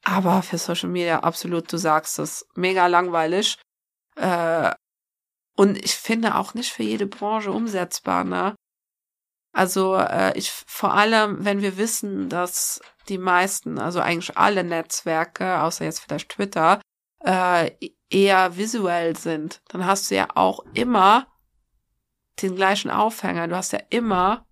Aber 0.04 0.42
für 0.42 0.58
Social 0.58 0.90
Media 0.90 1.20
absolut, 1.20 1.72
du 1.72 1.78
sagst 1.78 2.18
es, 2.18 2.46
mega 2.54 2.86
langweilig. 2.86 3.58
Äh, 4.16 4.72
und 5.56 5.78
ich 5.78 5.94
finde 5.94 6.34
auch 6.34 6.54
nicht 6.54 6.72
für 6.72 6.82
jede 6.82 7.06
Branche 7.06 7.52
umsetzbar, 7.52 8.24
ne? 8.24 8.54
Also 9.52 9.94
äh, 9.96 10.36
ich 10.36 10.50
vor 10.50 10.94
allem, 10.94 11.44
wenn 11.44 11.62
wir 11.62 11.76
wissen, 11.76 12.28
dass 12.28 12.80
die 13.08 13.18
meisten, 13.18 13.78
also 13.78 14.00
eigentlich 14.00 14.36
alle 14.36 14.64
Netzwerke, 14.64 15.60
außer 15.60 15.84
jetzt 15.84 16.00
vielleicht 16.00 16.30
Twitter, 16.30 16.80
äh, 17.24 17.70
eher 18.10 18.56
visuell 18.56 19.16
sind, 19.16 19.62
dann 19.68 19.86
hast 19.86 20.10
du 20.10 20.16
ja 20.16 20.28
auch 20.34 20.60
immer 20.74 21.28
den 22.42 22.56
gleichen 22.56 22.90
Aufhänger. 22.90 23.48
Du 23.48 23.56
hast 23.56 23.72
ja 23.72 23.80
immer. 23.90 24.44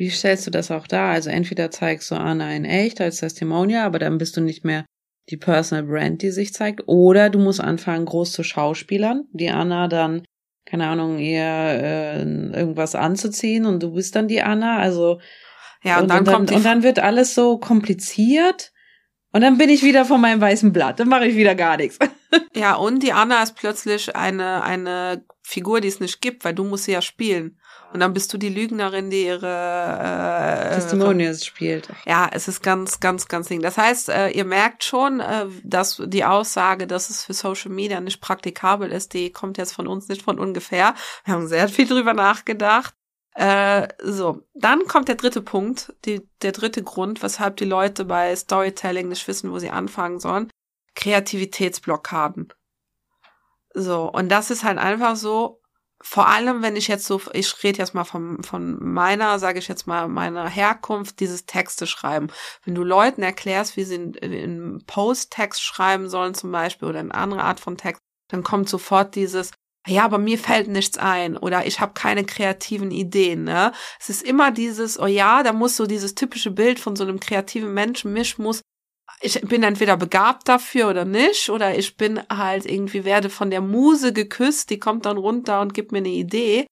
Wie 0.00 0.08
stellst 0.08 0.46
du 0.46 0.50
das 0.50 0.70
auch 0.70 0.86
da? 0.86 1.10
Also 1.10 1.28
entweder 1.28 1.70
zeigst 1.70 2.10
du 2.10 2.14
Anna 2.14 2.54
in 2.54 2.64
echt 2.64 3.02
als 3.02 3.18
Testimonial, 3.18 3.84
aber 3.84 3.98
dann 3.98 4.16
bist 4.16 4.34
du 4.34 4.40
nicht 4.40 4.64
mehr 4.64 4.86
die 5.28 5.36
Personal 5.36 5.84
Brand, 5.84 6.22
die 6.22 6.30
sich 6.30 6.54
zeigt, 6.54 6.84
oder 6.86 7.28
du 7.28 7.38
musst 7.38 7.60
anfangen, 7.60 8.06
groß 8.06 8.32
zu 8.32 8.42
Schauspielern, 8.42 9.24
die 9.32 9.50
Anna 9.50 9.88
dann, 9.88 10.24
keine 10.64 10.86
Ahnung, 10.86 11.18
ihr 11.18 11.42
äh, 11.42 12.22
irgendwas 12.22 12.94
anzuziehen 12.94 13.66
und 13.66 13.82
du 13.82 13.92
bist 13.92 14.16
dann 14.16 14.26
die 14.26 14.40
Anna. 14.40 14.78
Also 14.78 15.20
ja, 15.84 15.96
und, 15.96 16.04
und 16.04 16.08
dann, 16.08 16.24
dann 16.24 16.34
kommt 16.34 16.52
und 16.52 16.64
dann 16.64 16.82
wird 16.82 16.98
alles 16.98 17.34
so 17.34 17.58
kompliziert. 17.58 18.72
Und 19.32 19.42
dann 19.42 19.58
bin 19.58 19.68
ich 19.68 19.82
wieder 19.82 20.06
von 20.06 20.22
meinem 20.22 20.40
weißen 20.40 20.72
Blatt. 20.72 20.98
Dann 20.98 21.08
mache 21.08 21.26
ich 21.26 21.36
wieder 21.36 21.54
gar 21.54 21.76
nichts. 21.76 21.98
Ja, 22.54 22.76
und 22.76 23.02
die 23.02 23.12
Anna 23.12 23.42
ist 23.42 23.54
plötzlich 23.56 24.16
eine, 24.16 24.62
eine 24.62 25.24
Figur, 25.42 25.80
die 25.80 25.88
es 25.88 26.00
nicht 26.00 26.22
gibt, 26.22 26.44
weil 26.44 26.54
du 26.54 26.64
musst 26.64 26.84
sie 26.84 26.92
ja 26.92 27.02
spielen. 27.02 27.59
Und 27.92 28.00
dann 28.00 28.12
bist 28.12 28.32
du 28.32 28.38
die 28.38 28.48
Lügnerin, 28.48 29.10
die 29.10 29.24
ihre 29.24 29.46
äh, 29.46 30.74
Testimonials 30.74 31.44
spielt. 31.44 31.88
Ja, 32.06 32.28
es 32.32 32.46
ist 32.46 32.62
ganz, 32.62 33.00
ganz, 33.00 33.26
ganz 33.26 33.48
ding. 33.48 33.62
Das 33.62 33.76
heißt, 33.76 34.10
äh, 34.10 34.28
ihr 34.28 34.44
merkt 34.44 34.84
schon, 34.84 35.18
äh, 35.18 35.46
dass 35.64 36.00
die 36.06 36.24
Aussage, 36.24 36.86
dass 36.86 37.10
es 37.10 37.24
für 37.24 37.32
Social 37.32 37.72
Media 37.72 38.00
nicht 38.00 38.20
praktikabel 38.20 38.92
ist, 38.92 39.12
die 39.12 39.32
kommt 39.32 39.58
jetzt 39.58 39.72
von 39.72 39.88
uns 39.88 40.08
nicht 40.08 40.22
von 40.22 40.38
ungefähr. 40.38 40.94
Wir 41.24 41.34
haben 41.34 41.48
sehr 41.48 41.68
viel 41.68 41.86
drüber 41.86 42.14
nachgedacht. 42.14 42.94
Äh, 43.34 43.88
so, 44.02 44.42
dann 44.54 44.86
kommt 44.86 45.08
der 45.08 45.16
dritte 45.16 45.42
Punkt, 45.42 45.92
die, 46.04 46.28
der 46.42 46.52
dritte 46.52 46.82
Grund, 46.82 47.22
weshalb 47.22 47.56
die 47.56 47.64
Leute 47.64 48.04
bei 48.04 48.34
Storytelling 48.34 49.08
nicht 49.08 49.26
wissen, 49.26 49.50
wo 49.50 49.58
sie 49.58 49.70
anfangen 49.70 50.20
sollen. 50.20 50.48
Kreativitätsblockaden. 50.94 52.52
So, 53.72 54.10
und 54.10 54.28
das 54.28 54.50
ist 54.50 54.64
halt 54.64 54.78
einfach 54.78 55.16
so, 55.16 55.59
vor 56.02 56.28
allem, 56.28 56.62
wenn 56.62 56.76
ich 56.76 56.88
jetzt 56.88 57.06
so, 57.06 57.20
ich 57.32 57.62
rede 57.62 57.78
jetzt 57.78 57.94
mal 57.94 58.04
von, 58.04 58.42
von 58.42 58.82
meiner, 58.82 59.38
sage 59.38 59.58
ich 59.58 59.68
jetzt 59.68 59.86
mal, 59.86 60.08
meiner 60.08 60.48
Herkunft, 60.48 61.20
dieses 61.20 61.44
Texte 61.44 61.86
schreiben. 61.86 62.28
Wenn 62.64 62.74
du 62.74 62.82
Leuten 62.82 63.22
erklärst, 63.22 63.76
wie 63.76 63.84
sie 63.84 63.96
in, 63.96 64.14
in 64.14 64.82
Post-Text 64.86 65.62
schreiben 65.62 66.08
sollen 66.08 66.34
zum 66.34 66.52
Beispiel 66.52 66.88
oder 66.88 67.00
eine 67.00 67.14
andere 67.14 67.42
Art 67.42 67.60
von 67.60 67.76
Text, 67.76 68.00
dann 68.28 68.42
kommt 68.42 68.68
sofort 68.68 69.14
dieses, 69.14 69.50
ja, 69.86 70.04
aber 70.04 70.18
mir 70.18 70.38
fällt 70.38 70.68
nichts 70.68 70.96
ein 70.96 71.36
oder 71.36 71.66
ich 71.66 71.80
habe 71.80 71.92
keine 71.92 72.24
kreativen 72.24 72.90
Ideen. 72.90 73.44
Ne? 73.44 73.72
Es 73.98 74.08
ist 74.08 74.22
immer 74.22 74.50
dieses, 74.50 74.98
oh 74.98 75.06
ja, 75.06 75.42
da 75.42 75.52
muss 75.52 75.76
so 75.76 75.86
dieses 75.86 76.14
typische 76.14 76.50
Bild 76.50 76.80
von 76.80 76.96
so 76.96 77.04
einem 77.04 77.20
kreativen 77.20 77.74
Menschen, 77.74 78.12
mich 78.12 78.38
muss 78.38 78.62
ich 79.20 79.40
bin 79.42 79.62
entweder 79.62 79.96
begabt 79.96 80.48
dafür 80.48 80.88
oder 80.88 81.04
nicht, 81.04 81.50
oder 81.50 81.76
ich 81.76 81.96
bin 81.96 82.20
halt 82.30 82.66
irgendwie, 82.66 83.04
werde 83.04 83.30
von 83.30 83.50
der 83.50 83.60
Muse 83.60 84.12
geküsst, 84.12 84.70
die 84.70 84.78
kommt 84.78 85.06
dann 85.06 85.18
runter 85.18 85.60
und 85.60 85.74
gibt 85.74 85.92
mir 85.92 85.98
eine 85.98 86.08
Idee. 86.08 86.66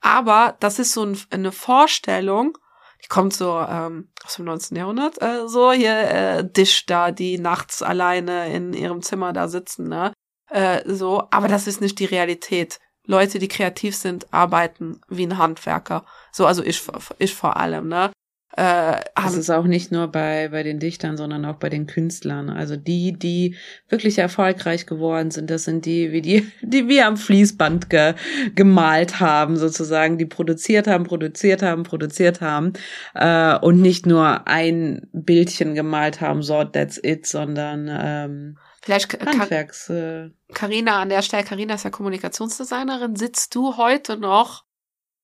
Aber 0.00 0.56
das 0.60 0.78
ist 0.78 0.92
so 0.92 1.04
ein, 1.04 1.18
eine 1.30 1.52
Vorstellung, 1.52 2.56
die 3.02 3.08
kommt 3.08 3.32
so 3.32 3.58
ähm, 3.58 4.10
aus 4.24 4.36
dem 4.36 4.44
19. 4.44 4.76
Jahrhundert, 4.76 5.20
äh, 5.22 5.48
so 5.48 5.72
hier 5.72 5.98
äh, 5.98 6.50
Dichter, 6.50 7.12
die 7.12 7.38
nachts 7.38 7.82
alleine 7.82 8.52
in 8.52 8.72
ihrem 8.72 9.02
Zimmer 9.02 9.32
da 9.32 9.48
sitzen, 9.48 9.88
ne? 9.88 10.12
Äh, 10.50 10.82
so, 10.86 11.24
aber 11.30 11.48
das 11.48 11.66
ist 11.66 11.80
nicht 11.80 11.98
die 11.98 12.06
Realität. 12.06 12.78
Leute, 13.04 13.38
die 13.38 13.48
kreativ 13.48 13.96
sind, 13.96 14.32
arbeiten 14.32 15.00
wie 15.08 15.26
ein 15.26 15.38
Handwerker. 15.38 16.04
So, 16.32 16.46
also 16.46 16.62
ich, 16.62 16.82
ich 17.18 17.34
vor 17.34 17.56
allem, 17.56 17.88
ne? 17.88 18.10
Äh, 18.58 19.04
das 19.14 19.36
ist 19.36 19.50
auch 19.50 19.66
nicht 19.66 19.92
nur 19.92 20.08
bei, 20.08 20.48
bei 20.48 20.64
den 20.64 20.80
Dichtern, 20.80 21.16
sondern 21.16 21.44
auch 21.44 21.58
bei 21.58 21.68
den 21.68 21.86
Künstlern. 21.86 22.50
Also 22.50 22.74
die, 22.74 23.12
die 23.12 23.54
wirklich 23.88 24.18
erfolgreich 24.18 24.84
geworden 24.84 25.30
sind, 25.30 25.48
das 25.48 25.62
sind 25.62 25.86
die, 25.86 26.10
wie 26.10 26.22
die, 26.22 26.50
die 26.62 26.88
wir 26.88 27.06
am 27.06 27.16
Fließband 27.16 27.88
ge, 27.88 28.14
gemalt 28.56 29.20
haben, 29.20 29.56
sozusagen, 29.56 30.18
die 30.18 30.26
produziert 30.26 30.88
haben, 30.88 31.04
produziert 31.04 31.62
haben, 31.62 31.84
produziert 31.84 32.40
haben 32.40 32.72
äh, 33.14 33.56
und 33.58 33.80
nicht 33.80 34.06
nur 34.06 34.48
ein 34.48 35.06
Bildchen 35.12 35.76
gemalt 35.76 36.20
haben, 36.20 36.42
so 36.42 36.64
that's 36.64 36.98
it, 37.00 37.28
sondern 37.28 37.88
ähm, 37.88 38.58
Vielleicht 38.82 39.24
Handwerks. 39.24 39.88
Äh, 39.88 40.30
Carina 40.52 41.00
an 41.00 41.10
der 41.10 41.22
Stelle, 41.22 41.44
Carina 41.44 41.74
ist 41.74 41.84
ja 41.84 41.90
Kommunikationsdesignerin. 41.90 43.14
Sitzt 43.14 43.54
du 43.54 43.76
heute 43.76 44.16
noch 44.16 44.64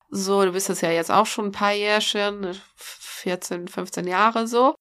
so, 0.09 0.45
du 0.45 0.53
bist 0.53 0.69
es 0.69 0.81
ja 0.81 0.91
jetzt 0.91 1.11
auch 1.11 1.25
schon 1.25 1.47
ein 1.47 1.51
paar 1.51 1.73
Jährchen, 1.73 2.55
14, 3.15 3.67
15 3.67 4.07
Jahre 4.07 4.47
so. 4.47 4.75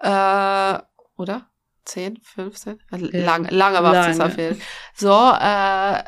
Äh, 0.00 0.78
oder? 1.16 1.50
10, 1.84 2.18
15? 2.22 2.78
Lang, 2.90 3.48
lange 3.50 3.80
macht 3.80 4.10
es 4.10 4.20
auf 4.20 4.36
jeden 4.36 4.56
Fall. 4.56 4.66
So, 4.94 5.10
äh, 5.10 6.04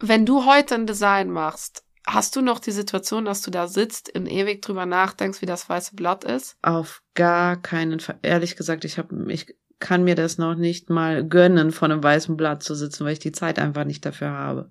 wenn 0.00 0.26
du 0.26 0.46
heute 0.46 0.74
ein 0.74 0.86
Design 0.86 1.30
machst, 1.30 1.84
hast 2.06 2.34
du 2.34 2.40
noch 2.40 2.58
die 2.58 2.70
Situation, 2.70 3.24
dass 3.24 3.42
du 3.42 3.50
da 3.50 3.68
sitzt 3.68 4.14
und 4.14 4.26
ewig 4.26 4.62
drüber 4.62 4.86
nachdenkst, 4.86 5.42
wie 5.42 5.46
das 5.46 5.68
weiße 5.68 5.94
Blatt 5.94 6.24
ist? 6.24 6.56
Auf 6.62 7.02
gar 7.14 7.60
keinen 7.60 8.00
Fall. 8.00 8.18
Ehrlich 8.22 8.56
gesagt, 8.56 8.84
ich 8.84 8.98
habe 8.98 9.32
ich 9.32 9.54
kann 9.78 10.04
mir 10.04 10.14
das 10.14 10.38
noch 10.38 10.54
nicht 10.54 10.90
mal 10.90 11.26
gönnen, 11.26 11.72
vor 11.72 11.88
einem 11.88 12.02
weißen 12.02 12.36
Blatt 12.36 12.62
zu 12.62 12.74
sitzen, 12.74 13.04
weil 13.04 13.14
ich 13.14 13.18
die 13.18 13.32
Zeit 13.32 13.58
einfach 13.58 13.84
nicht 13.84 14.04
dafür 14.04 14.30
habe. 14.30 14.70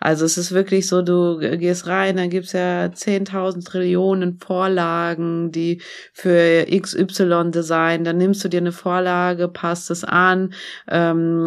Also 0.00 0.24
es 0.24 0.38
ist 0.38 0.52
wirklich 0.52 0.86
so, 0.86 1.02
du 1.02 1.38
gehst 1.38 1.88
rein, 1.88 2.16
dann 2.16 2.30
gibt's 2.30 2.52
ja 2.52 2.86
10.000 2.86 3.64
Trillionen 3.64 4.38
Vorlagen, 4.38 5.50
die 5.50 5.82
für 6.12 6.66
XY 6.70 7.50
Design, 7.50 8.04
dann 8.04 8.16
nimmst 8.16 8.44
du 8.44 8.48
dir 8.48 8.60
eine 8.60 8.70
Vorlage, 8.72 9.48
passt 9.48 9.90
es 9.90 10.04
an, 10.04 10.54
ähm, 10.86 11.44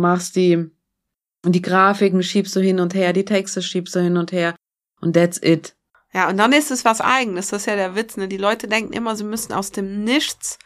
machst 0.00 0.34
die, 0.34 0.70
die 1.44 1.62
Grafiken 1.62 2.22
schiebst 2.24 2.56
du 2.56 2.60
hin 2.60 2.80
und 2.80 2.94
her, 2.94 3.12
die 3.12 3.24
Texte 3.24 3.62
schiebst 3.62 3.94
du 3.94 4.00
hin 4.00 4.16
und 4.16 4.32
her 4.32 4.56
und 5.00 5.12
that's 5.12 5.40
it. 5.40 5.76
Ja, 6.12 6.28
und 6.28 6.36
dann 6.38 6.52
ist 6.52 6.72
es 6.72 6.84
was 6.84 7.00
eigenes, 7.00 7.48
das 7.48 7.62
ist 7.62 7.66
ja 7.66 7.76
der 7.76 7.94
Witz, 7.94 8.16
ne? 8.16 8.26
Die 8.26 8.38
Leute 8.38 8.66
denken 8.66 8.92
immer, 8.92 9.14
sie 9.14 9.24
müssen 9.24 9.52
aus 9.52 9.70
dem 9.70 10.02
Nichts 10.02 10.58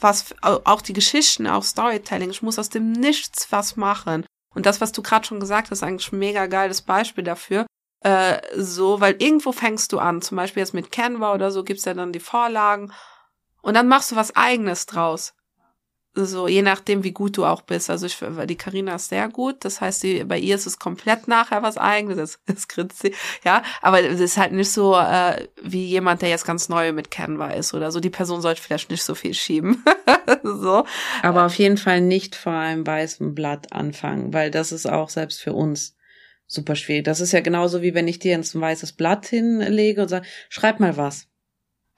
was, 0.00 0.34
auch 0.40 0.80
die 0.80 0.94
Geschichten, 0.94 1.46
auch 1.46 1.62
Storytelling, 1.62 2.30
ich 2.30 2.42
muss 2.42 2.58
aus 2.58 2.70
dem 2.70 2.92
Nichts 2.92 3.52
was 3.52 3.76
machen. 3.76 4.24
Und 4.54 4.66
das, 4.66 4.80
was 4.80 4.92
du 4.92 5.02
gerade 5.02 5.26
schon 5.26 5.40
gesagt 5.40 5.70
hast, 5.70 5.78
ist 5.78 5.82
eigentlich 5.82 6.12
ein 6.12 6.18
mega 6.18 6.46
geiles 6.46 6.82
Beispiel 6.82 7.24
dafür. 7.24 7.66
Äh, 8.02 8.40
so, 8.56 9.00
weil 9.00 9.16
irgendwo 9.20 9.52
fängst 9.52 9.92
du 9.92 9.98
an, 9.98 10.22
zum 10.22 10.36
Beispiel 10.36 10.62
jetzt 10.62 10.74
mit 10.74 10.90
Canva 10.90 11.34
oder 11.34 11.50
so, 11.50 11.64
gibt's 11.64 11.84
ja 11.84 11.94
dann 11.94 12.12
die 12.12 12.20
Vorlagen 12.20 12.92
und 13.62 13.74
dann 13.74 13.88
machst 13.88 14.10
du 14.10 14.16
was 14.16 14.34
eigenes 14.34 14.86
draus. 14.86 15.34
So, 16.12 16.48
je 16.48 16.62
nachdem, 16.62 17.04
wie 17.04 17.12
gut 17.12 17.36
du 17.36 17.44
auch 17.44 17.62
bist. 17.62 17.88
Also 17.88 18.06
ich, 18.06 18.18
die 18.48 18.56
Karina 18.56 18.96
ist 18.96 19.10
sehr 19.10 19.28
gut. 19.28 19.64
Das 19.64 19.80
heißt, 19.80 20.02
die, 20.02 20.24
bei 20.24 20.38
ihr 20.38 20.56
ist 20.56 20.66
es 20.66 20.80
komplett 20.80 21.28
nachher 21.28 21.62
was 21.62 21.76
eigenes. 21.76 22.10
Das, 22.20 22.38
das 22.46 22.68
grinst 22.68 23.00
sie. 23.00 23.14
Ja, 23.44 23.62
aber 23.80 24.02
es 24.02 24.18
ist 24.18 24.36
halt 24.36 24.52
nicht 24.52 24.70
so, 24.70 24.96
äh, 24.96 25.46
wie 25.62 25.86
jemand, 25.86 26.22
der 26.22 26.28
jetzt 26.28 26.44
ganz 26.44 26.68
neu 26.68 26.92
mit 26.92 27.10
Canva 27.10 27.50
ist 27.50 27.72
oder 27.72 27.92
so. 27.92 28.00
Die 28.00 28.10
Person 28.10 28.42
sollte 28.42 28.60
vielleicht 28.60 28.90
nicht 28.90 29.04
so 29.04 29.14
viel 29.14 29.34
schieben. 29.34 29.84
so. 30.42 30.84
Aber 31.22 31.46
auf 31.46 31.54
jeden 31.54 31.78
Fall 31.78 32.00
nicht 32.00 32.34
vor 32.34 32.52
einem 32.52 32.86
weißen 32.86 33.34
Blatt 33.34 33.72
anfangen, 33.72 34.34
weil 34.34 34.50
das 34.50 34.72
ist 34.72 34.86
auch 34.86 35.08
selbst 35.08 35.40
für 35.40 35.52
uns 35.52 35.96
super 36.46 36.74
schwierig. 36.74 37.04
Das 37.04 37.20
ist 37.20 37.32
ja 37.32 37.40
genauso 37.40 37.80
wie 37.82 37.94
wenn 37.94 38.08
ich 38.08 38.18
dir 38.18 38.32
jetzt 38.32 38.54
ein 38.54 38.60
weißes 38.60 38.92
Blatt 38.92 39.26
hinlege 39.26 40.02
und 40.02 40.08
sage, 40.08 40.26
schreib 40.48 40.80
mal 40.80 40.96
was 40.96 41.29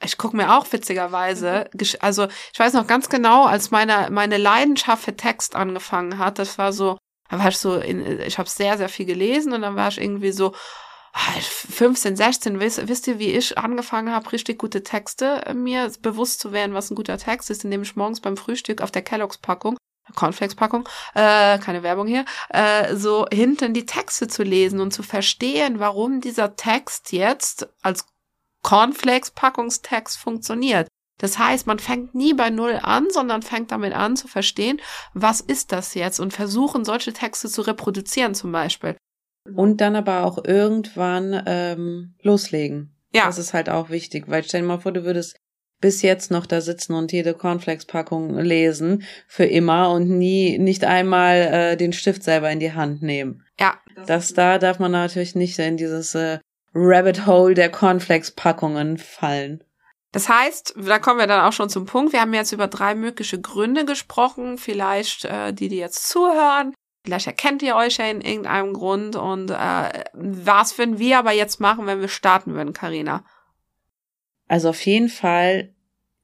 ich 0.04 0.18
gucke 0.18 0.37
mir 0.37 0.56
auch 0.56 0.66
witzigerweise, 0.73 1.68
also 2.00 2.26
ich 2.52 2.59
weiß 2.59 2.73
noch 2.75 2.87
ganz 2.87 3.09
genau, 3.09 3.44
als 3.44 3.71
meine 3.71 4.09
meine 4.11 4.38
Leidenschaft 4.38 5.04
für 5.04 5.16
Text 5.16 5.56
angefangen 5.56 6.18
hat, 6.18 6.38
das 6.38 6.59
war 6.59 6.73
so, 6.73 6.99
da 7.30 7.38
war 7.38 7.49
ich 7.49 7.59
so, 7.59 7.76
in, 7.76 8.21
ich 8.21 8.38
habe 8.38 8.49
sehr 8.49 8.76
sehr 8.78 8.88
viel 8.88 9.06
gelesen 9.06 9.52
und 9.52 9.62
dann 9.62 9.76
war 9.76 9.88
ich 9.88 10.00
irgendwie 10.00 10.32
so 10.32 10.54
15, 11.14 12.16
16, 12.16 12.61
wisst, 12.61 12.88
wisst 12.88 13.06
ihr, 13.06 13.18
wie 13.18 13.32
ich 13.32 13.59
angefangen 13.59 14.14
habe, 14.14 14.32
richtig 14.32 14.59
gute 14.59 14.82
Texte 14.82 15.42
mir 15.54 15.92
bewusst 16.00 16.40
zu 16.40 16.52
werden, 16.52 16.75
was 16.75 16.90
ein 16.90 16.94
guter 16.94 17.18
Text 17.18 17.50
ist, 17.50 17.64
indem 17.64 17.82
ich 17.82 17.97
morgens 17.97 18.21
beim 18.21 18.38
Frühstück 18.38 18.80
auf 18.80 18.90
der 18.90 19.02
Kelloggs 19.02 19.38
Packung 19.38 19.76
Cornflakes-Packung, 20.14 20.88
äh, 21.14 21.59
keine 21.59 21.82
Werbung 21.82 22.06
hier, 22.06 22.25
äh, 22.50 22.94
so 22.97 23.26
hinten 23.32 23.73
die 23.73 23.87
Texte 23.87 24.28
zu 24.28 24.42
lesen 24.42 24.80
und 24.80 24.92
zu 24.92 25.02
verstehen, 25.02 25.78
warum 25.78 26.21
dieser 26.21 26.56
Text 26.56 27.12
jetzt 27.12 27.68
als 27.82 28.06
Cornflakes-Packungstext 28.62 30.19
funktioniert. 30.19 30.88
Das 31.19 31.38
heißt, 31.38 31.66
man 31.66 31.78
fängt 31.78 32.14
nie 32.14 32.35
bei 32.35 32.50
Null 32.50 32.81
an, 32.83 33.09
sondern 33.11 33.42
fängt 33.42 33.71
damit 33.71 33.92
an 33.92 34.16
zu 34.16 34.26
verstehen, 34.26 34.81
was 35.14 35.40
ist 35.40 35.71
das 35.71 35.95
jetzt 35.95 36.19
und 36.19 36.33
versuchen, 36.33 36.85
solche 36.85 37.12
Texte 37.12 37.49
zu 37.49 37.62
reproduzieren 37.62 38.35
zum 38.35 38.50
Beispiel. 38.50 38.97
Und 39.54 39.81
dann 39.81 39.97
aber 39.97 40.25
auch 40.25 40.45
irgendwann 40.45 41.42
ähm, 41.47 42.14
loslegen. 42.23 42.97
Ja. 43.14 43.26
Das 43.26 43.38
ist 43.38 43.54
halt 43.54 43.69
auch 43.69 43.90
wichtig, 43.90 44.25
weil 44.28 44.42
stell 44.42 44.62
dir 44.62 44.66
mal 44.66 44.81
vor, 44.81 44.92
du 44.92 45.04
würdest 45.04 45.37
bis 45.81 46.00
jetzt 46.02 46.31
noch 46.31 46.47
da 46.47 46.61
sitzen 46.61 46.95
und 46.95 47.12
jede 47.12 47.35
Cornflakes-Packung 47.35 48.38
lesen 48.38 49.02
für 49.26 49.45
immer 49.45 49.90
und 49.90 50.09
nie 50.09 50.59
nicht 50.59 50.85
einmal 50.85 51.37
äh, 51.37 51.76
den 51.76 51.92
Stift 51.92 52.23
selber 52.23 52.50
in 52.50 52.61
die 52.61 52.73
Hand 52.73 53.02
nehmen. 53.02 53.45
Ja. 53.61 53.75
Das 54.07 54.33
da 54.33 54.59
darf 54.59 54.78
man 54.78 54.92
natürlich 54.92 55.35
nicht 55.35 55.59
in 55.59 55.76
dieses 55.76 56.14
äh, 56.14 56.38
Rabbit 56.75 57.26
Hole 57.26 57.55
der 57.55 57.71
Cornflakes-Packungen 57.71 58.99
fallen. 58.99 59.62
Das 60.12 60.29
heißt, 60.29 60.75
da 60.76 60.99
kommen 60.99 61.21
wir 61.21 61.26
dann 61.26 61.45
auch 61.45 61.52
schon 61.52 61.71
zum 61.71 61.87
Punkt. 61.87 62.12
Wir 62.12 62.21
haben 62.21 62.35
jetzt 62.35 62.52
über 62.52 62.69
drei 62.69 62.95
mögliche 62.95 63.41
Gründe 63.41 63.85
gesprochen. 63.85 64.59
Vielleicht 64.59 65.25
äh, 65.25 65.52
die, 65.52 65.69
die 65.69 65.79
jetzt 65.79 66.09
zuhören. 66.09 66.75
Vielleicht 67.05 67.26
erkennt 67.26 67.62
ihr 67.62 67.76
euch 67.76 67.97
ja 67.97 68.07
in 68.07 68.21
irgendeinem 68.21 68.75
Grund. 68.75 69.17
Und 69.17 69.50
äh, 69.50 70.05
was 70.12 70.76
würden 70.76 70.99
wir 70.99 71.19
aber 71.19 71.33
jetzt 71.33 71.61
machen, 71.61 71.87
wenn 71.87 72.00
wir 72.00 72.09
starten 72.09 72.55
würden, 72.55 72.75
Karina? 72.75 73.25
Also 74.49 74.69
auf 74.69 74.81
jeden 74.85 75.09
Fall 75.09 75.75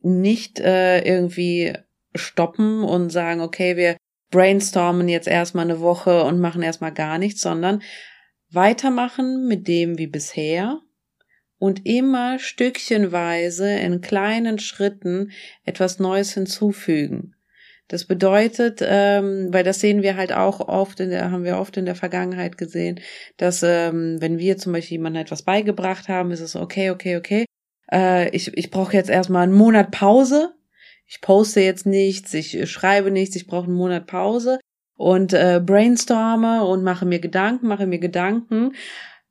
nicht 0.00 0.60
äh, 0.60 1.00
irgendwie 1.00 1.74
stoppen 2.14 2.84
und 2.84 3.10
sagen, 3.10 3.40
okay, 3.40 3.76
wir 3.76 3.96
brainstormen 4.30 5.08
jetzt 5.08 5.28
erstmal 5.28 5.64
eine 5.64 5.80
Woche 5.80 6.24
und 6.24 6.40
machen 6.40 6.62
erstmal 6.62 6.92
gar 6.92 7.18
nichts, 7.18 7.40
sondern 7.40 7.82
weitermachen 8.50 9.46
mit 9.46 9.68
dem 9.68 9.98
wie 9.98 10.06
bisher 10.06 10.80
und 11.58 11.86
immer 11.86 12.38
stückchenweise 12.38 13.70
in 13.70 14.00
kleinen 14.00 14.58
Schritten 14.58 15.32
etwas 15.64 15.98
Neues 15.98 16.32
hinzufügen. 16.32 17.34
Das 17.88 18.04
bedeutet, 18.04 18.80
ähm, 18.82 19.48
weil 19.50 19.64
das 19.64 19.80
sehen 19.80 20.02
wir 20.02 20.16
halt 20.16 20.32
auch 20.32 20.60
oft 20.60 21.00
in 21.00 21.08
der, 21.10 21.30
haben 21.30 21.44
wir 21.44 21.58
oft 21.58 21.76
in 21.78 21.86
der 21.86 21.94
Vergangenheit 21.94 22.58
gesehen, 22.58 23.00
dass 23.38 23.62
ähm, 23.62 24.20
wenn 24.20 24.38
wir 24.38 24.58
zum 24.58 24.74
Beispiel 24.74 24.98
jemandem 24.98 25.22
etwas 25.22 25.42
beigebracht 25.42 26.08
haben, 26.08 26.30
ist 26.30 26.40
es 26.40 26.54
okay, 26.54 26.90
okay, 26.90 27.16
okay. 27.16 27.46
Äh, 27.90 28.28
ich 28.36 28.54
ich 28.56 28.70
brauche 28.70 28.92
jetzt 28.92 29.08
erstmal 29.08 29.44
einen 29.44 29.54
Monat 29.54 29.90
Pause. 29.90 30.54
Ich 31.06 31.22
poste 31.22 31.62
jetzt 31.62 31.86
nichts, 31.86 32.34
ich 32.34 32.70
schreibe 32.70 33.10
nichts, 33.10 33.34
ich 33.34 33.46
brauche 33.46 33.64
einen 33.64 33.74
Monat 33.74 34.06
Pause 34.06 34.58
und 34.98 35.32
äh, 35.32 35.62
brainstorme 35.64 36.64
und 36.64 36.82
mache 36.82 37.06
mir 37.06 37.20
Gedanken, 37.20 37.68
mache 37.68 37.86
mir 37.86 38.00
Gedanken. 38.00 38.74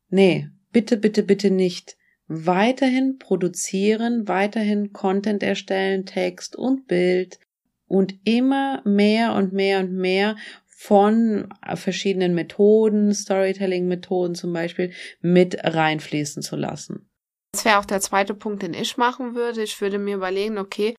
Nee, 0.09 0.47
bitte, 0.71 0.95
bitte, 0.97 1.23
bitte 1.23 1.51
nicht 1.51 1.97
weiterhin 2.27 3.19
produzieren, 3.19 4.27
weiterhin 4.27 4.93
Content 4.93 5.43
erstellen, 5.43 6.05
Text 6.05 6.55
und 6.55 6.87
Bild 6.87 7.39
und 7.85 8.15
immer 8.23 8.81
mehr 8.85 9.33
und 9.33 9.51
mehr 9.51 9.79
und 9.79 9.93
mehr 9.93 10.37
von 10.65 11.49
verschiedenen 11.75 12.33
Methoden, 12.33 13.13
Storytelling-Methoden 13.13 14.35
zum 14.35 14.53
Beispiel, 14.53 14.93
mit 15.21 15.57
reinfließen 15.63 16.43
zu 16.43 16.55
lassen. 16.55 17.09
Das 17.51 17.65
wäre 17.65 17.79
auch 17.79 17.85
der 17.85 17.99
zweite 17.99 18.33
Punkt, 18.33 18.61
den 18.61 18.73
ich 18.73 18.95
machen 18.95 19.35
würde. 19.35 19.63
Ich 19.63 19.81
würde 19.81 19.97
mir 19.97 20.15
überlegen, 20.15 20.57
okay, 20.57 20.95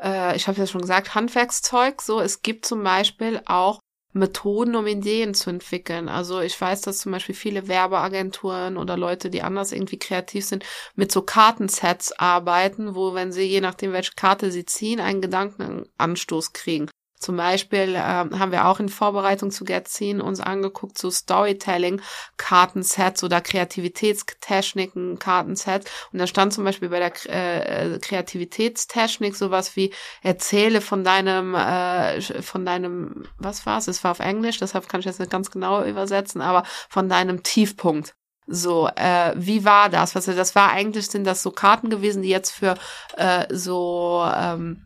äh, 0.00 0.36
ich 0.36 0.46
habe 0.46 0.58
ja 0.60 0.66
schon 0.66 0.82
gesagt, 0.82 1.16
Handwerkszeug, 1.16 2.00
so, 2.02 2.20
es 2.20 2.42
gibt 2.42 2.66
zum 2.66 2.84
Beispiel 2.84 3.40
auch 3.46 3.80
Methoden, 4.14 4.76
um 4.76 4.86
Ideen 4.86 5.34
zu 5.34 5.50
entwickeln. 5.50 6.08
Also 6.08 6.40
ich 6.40 6.58
weiß, 6.58 6.82
dass 6.82 6.98
zum 6.98 7.12
Beispiel 7.12 7.34
viele 7.34 7.68
Werbeagenturen 7.68 8.76
oder 8.76 8.96
Leute, 8.96 9.28
die 9.28 9.42
anders 9.42 9.72
irgendwie 9.72 9.98
kreativ 9.98 10.44
sind, 10.44 10.64
mit 10.94 11.12
so 11.12 11.22
Kartensets 11.22 12.12
arbeiten, 12.12 12.94
wo, 12.94 13.14
wenn 13.14 13.32
sie 13.32 13.42
je 13.42 13.60
nachdem, 13.60 13.92
welche 13.92 14.12
Karte 14.14 14.50
sie 14.50 14.64
ziehen, 14.64 15.00
einen 15.00 15.20
Gedankenanstoß 15.20 16.52
kriegen. 16.52 16.88
Zum 17.24 17.36
Beispiel 17.38 17.94
äh, 17.94 18.00
haben 18.00 18.52
wir 18.52 18.66
auch 18.66 18.80
in 18.80 18.90
Vorbereitung 18.90 19.50
zu 19.50 19.64
Getziehen 19.64 20.20
uns 20.20 20.40
angeguckt, 20.40 20.98
so 20.98 21.10
Storytelling-Kartensets 21.10 23.24
oder 23.24 23.40
Kreativitätstechniken, 23.40 25.18
Kartensets. 25.18 25.90
Und 26.12 26.18
da 26.18 26.26
stand 26.26 26.52
zum 26.52 26.64
Beispiel 26.64 26.90
bei 26.90 26.98
der 26.98 27.12
äh, 27.30 27.98
Kreativitätstechnik 27.98 29.36
sowas 29.36 29.74
wie 29.74 29.94
erzähle 30.20 30.82
von 30.82 31.02
deinem, 31.02 31.54
äh, 31.54 32.20
von 32.20 32.66
deinem, 32.66 33.24
was 33.38 33.64
war's? 33.64 33.88
Es 33.88 34.04
war 34.04 34.10
auf 34.10 34.20
Englisch, 34.20 34.58
deshalb 34.58 34.90
kann 34.90 35.00
ich 35.00 35.06
jetzt 35.06 35.18
nicht 35.18 35.30
ganz 35.30 35.50
genau 35.50 35.82
übersetzen, 35.82 36.42
aber 36.42 36.64
von 36.90 37.08
deinem 37.08 37.42
Tiefpunkt. 37.42 38.14
So, 38.46 38.86
äh, 38.96 39.32
wie 39.34 39.64
war 39.64 39.88
das? 39.88 40.14
Was, 40.14 40.26
das 40.26 40.54
war 40.54 40.72
eigentlich, 40.72 41.06
sind 41.06 41.24
das 41.24 41.42
so 41.42 41.52
Karten 41.52 41.88
gewesen, 41.88 42.20
die 42.20 42.28
jetzt 42.28 42.50
für 42.50 42.74
äh, 43.16 43.46
so 43.48 44.22
ähm, 44.30 44.84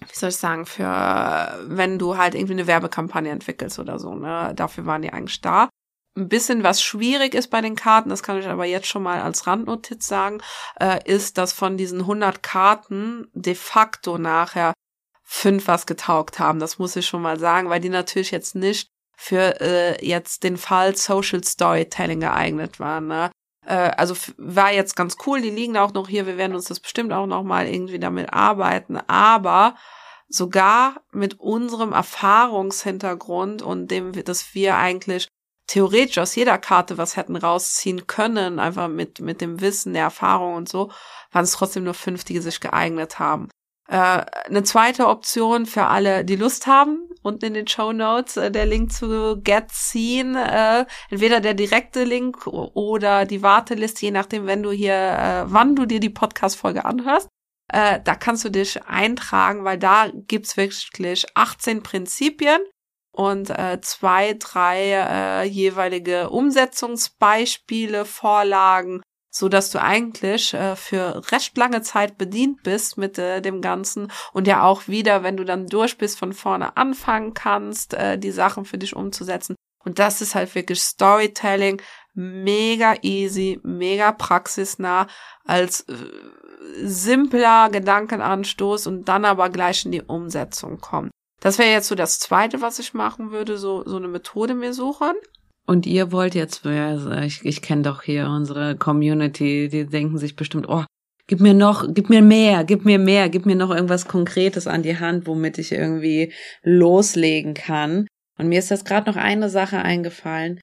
wie 0.00 0.14
soll 0.14 0.28
ich 0.28 0.36
sagen, 0.36 0.66
für 0.66 1.58
wenn 1.66 1.98
du 1.98 2.16
halt 2.16 2.34
irgendwie 2.34 2.54
eine 2.54 2.66
Werbekampagne 2.66 3.30
entwickelst 3.30 3.78
oder 3.78 3.98
so, 3.98 4.14
ne? 4.14 4.52
Dafür 4.54 4.86
waren 4.86 5.02
die 5.02 5.12
eigentlich 5.12 5.40
da. 5.40 5.68
Ein 6.16 6.28
bisschen 6.28 6.62
was 6.62 6.82
schwierig 6.82 7.34
ist 7.34 7.48
bei 7.48 7.60
den 7.60 7.76
Karten, 7.76 8.08
das 8.08 8.22
kann 8.22 8.38
ich 8.38 8.46
aber 8.46 8.64
jetzt 8.64 8.86
schon 8.86 9.02
mal 9.02 9.20
als 9.20 9.46
Randnotiz 9.46 10.06
sagen, 10.06 10.40
äh, 10.80 10.98
ist, 11.04 11.36
dass 11.36 11.52
von 11.52 11.76
diesen 11.76 12.00
100 12.00 12.42
Karten 12.42 13.28
de 13.34 13.54
facto 13.54 14.16
nachher 14.16 14.72
fünf 15.22 15.66
was 15.66 15.86
getaugt 15.86 16.38
haben. 16.38 16.58
Das 16.58 16.78
muss 16.78 16.96
ich 16.96 17.06
schon 17.06 17.20
mal 17.20 17.38
sagen, 17.38 17.68
weil 17.68 17.80
die 17.80 17.88
natürlich 17.90 18.30
jetzt 18.30 18.54
nicht 18.54 18.88
für 19.16 19.60
äh, 19.60 20.06
jetzt 20.06 20.44
den 20.44 20.56
Fall 20.56 20.94
Social 20.96 21.42
Storytelling 21.42 22.20
geeignet 22.20 22.78
waren. 22.78 23.08
Ne? 23.08 23.30
Äh, 23.66 23.92
also 23.96 24.14
war 24.38 24.72
jetzt 24.72 24.96
ganz 24.96 25.16
cool, 25.26 25.40
die 25.42 25.50
liegen 25.50 25.76
auch 25.76 25.92
noch 25.92 26.08
hier, 26.08 26.26
wir 26.26 26.38
werden 26.38 26.54
uns 26.54 26.66
das 26.66 26.80
bestimmt 26.80 27.12
auch 27.12 27.26
noch 27.26 27.42
mal 27.42 27.66
irgendwie 27.66 27.98
damit 27.98 28.32
arbeiten, 28.32 28.96
aber 29.08 29.74
sogar 30.28 31.02
mit 31.12 31.40
unserem 31.40 31.92
Erfahrungshintergrund 31.92 33.62
und 33.62 33.90
dem, 33.90 34.12
dass 34.24 34.54
wir 34.54 34.76
eigentlich 34.76 35.28
theoretisch 35.66 36.18
aus 36.18 36.34
jeder 36.34 36.58
Karte 36.58 36.96
was 36.98 37.16
hätten 37.16 37.36
rausziehen 37.36 38.06
können, 38.06 38.58
einfach 38.58 38.88
mit, 38.88 39.20
mit 39.20 39.40
dem 39.40 39.60
Wissen, 39.60 39.94
der 39.94 40.04
Erfahrung 40.04 40.54
und 40.54 40.68
so, 40.68 40.90
waren 41.32 41.44
es 41.44 41.52
trotzdem 41.52 41.84
nur 41.84 41.94
fünf, 41.94 42.24
die 42.24 42.38
sich 42.38 42.60
geeignet 42.60 43.18
haben. 43.18 43.48
Äh, 43.88 44.24
eine 44.46 44.64
zweite 44.64 45.06
Option 45.06 45.66
für 45.66 45.86
alle, 45.86 46.24
die 46.24 46.36
Lust 46.36 46.66
haben, 46.66 47.08
unten 47.22 47.44
in 47.46 47.54
den 47.54 47.68
Show 47.68 47.92
Notes 47.92 48.36
äh, 48.36 48.50
der 48.50 48.66
Link 48.66 48.92
zu 48.92 49.40
Get 49.42 49.70
Seen, 49.70 50.34
äh, 50.34 50.86
entweder 51.10 51.40
der 51.40 51.54
direkte 51.54 52.04
Link 52.04 52.46
oder 52.46 53.24
die 53.26 53.42
Warteliste, 53.42 54.06
je 54.06 54.12
nachdem, 54.12 54.46
wenn 54.46 54.62
du 54.62 54.72
hier, 54.72 54.94
äh, 54.94 55.44
wann 55.46 55.76
du 55.76 55.86
dir 55.86 56.00
die 56.00 56.10
Podcast-Folge 56.10 56.84
anhörst. 56.84 57.28
Äh, 57.72 58.00
da 58.02 58.14
kannst 58.14 58.44
du 58.44 58.50
dich 58.50 58.84
eintragen, 58.84 59.64
weil 59.64 59.78
da 59.78 60.08
gibt's 60.12 60.56
wirklich 60.56 61.26
18 61.34 61.82
Prinzipien 61.82 62.60
und 63.12 63.50
äh, 63.50 63.80
zwei, 63.80 64.34
drei 64.34 64.92
äh, 64.92 65.44
jeweilige 65.44 66.30
Umsetzungsbeispiele, 66.30 68.04
Vorlagen 68.04 69.00
so 69.36 69.48
dass 69.48 69.70
du 69.70 69.80
eigentlich 69.80 70.54
äh, 70.54 70.76
für 70.76 71.22
recht 71.30 71.56
lange 71.56 71.82
Zeit 71.82 72.16
bedient 72.16 72.62
bist 72.62 72.96
mit 72.96 73.18
äh, 73.18 73.42
dem 73.42 73.60
Ganzen 73.60 74.10
und 74.32 74.46
ja 74.46 74.62
auch 74.62 74.88
wieder, 74.88 75.22
wenn 75.22 75.36
du 75.36 75.44
dann 75.44 75.66
durch 75.66 75.98
bist, 75.98 76.18
von 76.18 76.32
vorne 76.32 76.76
anfangen 76.76 77.34
kannst, 77.34 77.94
äh, 77.94 78.18
die 78.18 78.30
Sachen 78.30 78.64
für 78.64 78.78
dich 78.78 78.96
umzusetzen. 78.96 79.54
Und 79.84 79.98
das 79.98 80.20
ist 80.20 80.34
halt 80.34 80.54
wirklich 80.54 80.80
Storytelling, 80.80 81.80
mega 82.14 82.94
easy, 83.02 83.60
mega 83.62 84.10
praxisnah, 84.10 85.06
als 85.44 85.82
äh, 85.82 85.94
simpler 86.82 87.68
Gedankenanstoß 87.70 88.86
und 88.86 89.04
dann 89.04 89.24
aber 89.24 89.50
gleich 89.50 89.84
in 89.84 89.92
die 89.92 90.02
Umsetzung 90.02 90.80
kommen. 90.80 91.10
Das 91.40 91.58
wäre 91.58 91.70
jetzt 91.70 91.88
so 91.88 91.94
das 91.94 92.18
zweite, 92.18 92.62
was 92.62 92.78
ich 92.78 92.94
machen 92.94 93.30
würde, 93.30 93.58
so, 93.58 93.84
so 93.84 93.96
eine 93.96 94.08
Methode 94.08 94.54
mir 94.54 94.72
suchen. 94.72 95.12
Und 95.66 95.84
ihr 95.84 96.12
wollt 96.12 96.34
jetzt, 96.34 96.64
ich, 96.64 97.44
ich 97.44 97.60
kenne 97.60 97.82
doch 97.82 98.02
hier 98.02 98.28
unsere 98.28 98.76
Community, 98.76 99.68
die 99.68 99.86
denken 99.86 100.16
sich 100.16 100.36
bestimmt, 100.36 100.68
oh, 100.68 100.84
gib 101.26 101.40
mir 101.40 101.54
noch, 101.54 101.92
gib 101.92 102.08
mir 102.08 102.22
mehr, 102.22 102.62
gib 102.64 102.84
mir 102.84 103.00
mehr, 103.00 103.28
gib 103.28 103.46
mir 103.46 103.56
noch 103.56 103.70
irgendwas 103.70 104.06
Konkretes 104.06 104.68
an 104.68 104.82
die 104.82 104.98
Hand, 104.98 105.26
womit 105.26 105.58
ich 105.58 105.72
irgendwie 105.72 106.32
loslegen 106.62 107.54
kann. 107.54 108.06
Und 108.38 108.48
mir 108.48 108.60
ist 108.60 108.70
jetzt 108.70 108.84
gerade 108.84 109.10
noch 109.10 109.16
eine 109.16 109.48
Sache 109.48 109.78
eingefallen. 109.78 110.60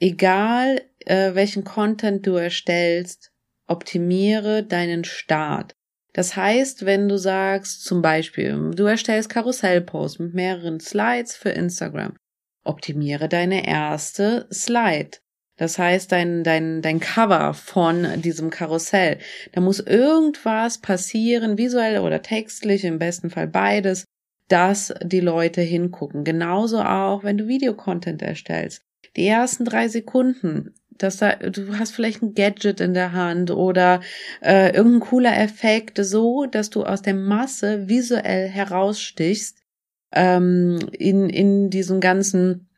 Egal, 0.00 0.82
äh, 1.06 1.34
welchen 1.34 1.64
Content 1.64 2.26
du 2.26 2.34
erstellst, 2.34 3.30
optimiere 3.66 4.64
deinen 4.64 5.04
Start. 5.04 5.72
Das 6.12 6.36
heißt, 6.36 6.84
wenn 6.84 7.08
du 7.08 7.16
sagst, 7.16 7.84
zum 7.84 8.02
Beispiel, 8.02 8.70
du 8.74 8.84
erstellst 8.84 9.30
Karussellposts 9.30 10.18
mit 10.18 10.34
mehreren 10.34 10.78
Slides 10.78 11.36
für 11.36 11.50
Instagram, 11.50 12.16
optimiere 12.64 13.28
deine 13.28 13.66
erste 13.66 14.46
Slide. 14.52 15.18
Das 15.56 15.78
heißt, 15.78 16.10
dein, 16.10 16.42
dein, 16.42 16.82
dein 16.82 16.98
Cover 16.98 17.54
von 17.54 18.20
diesem 18.20 18.50
Karussell. 18.50 19.18
Da 19.52 19.60
muss 19.60 19.78
irgendwas 19.78 20.78
passieren, 20.78 21.56
visuell 21.58 22.00
oder 22.00 22.22
textlich, 22.22 22.84
im 22.84 22.98
besten 22.98 23.30
Fall 23.30 23.46
beides, 23.46 24.04
dass 24.48 24.92
die 25.02 25.20
Leute 25.20 25.60
hingucken. 25.60 26.24
Genauso 26.24 26.80
auch, 26.80 27.22
wenn 27.22 27.38
du 27.38 27.46
Videocontent 27.46 28.20
erstellst. 28.20 28.82
Die 29.16 29.26
ersten 29.26 29.64
drei 29.64 29.86
Sekunden, 29.86 30.74
dass 30.90 31.18
da, 31.18 31.36
du 31.36 31.78
hast 31.78 31.92
vielleicht 31.92 32.22
ein 32.22 32.34
Gadget 32.34 32.80
in 32.80 32.94
der 32.94 33.12
Hand 33.12 33.52
oder 33.52 34.00
äh, 34.42 34.74
irgendein 34.74 35.08
cooler 35.08 35.38
Effekt, 35.38 35.98
so 36.02 36.46
dass 36.46 36.70
du 36.70 36.84
aus 36.84 37.02
der 37.02 37.14
Masse 37.14 37.88
visuell 37.88 38.48
herausstichst 38.48 39.63
ähm, 40.14 40.78
in, 40.92 41.28
in 41.28 41.70
diesem 41.70 42.00
ganzen 42.00 42.68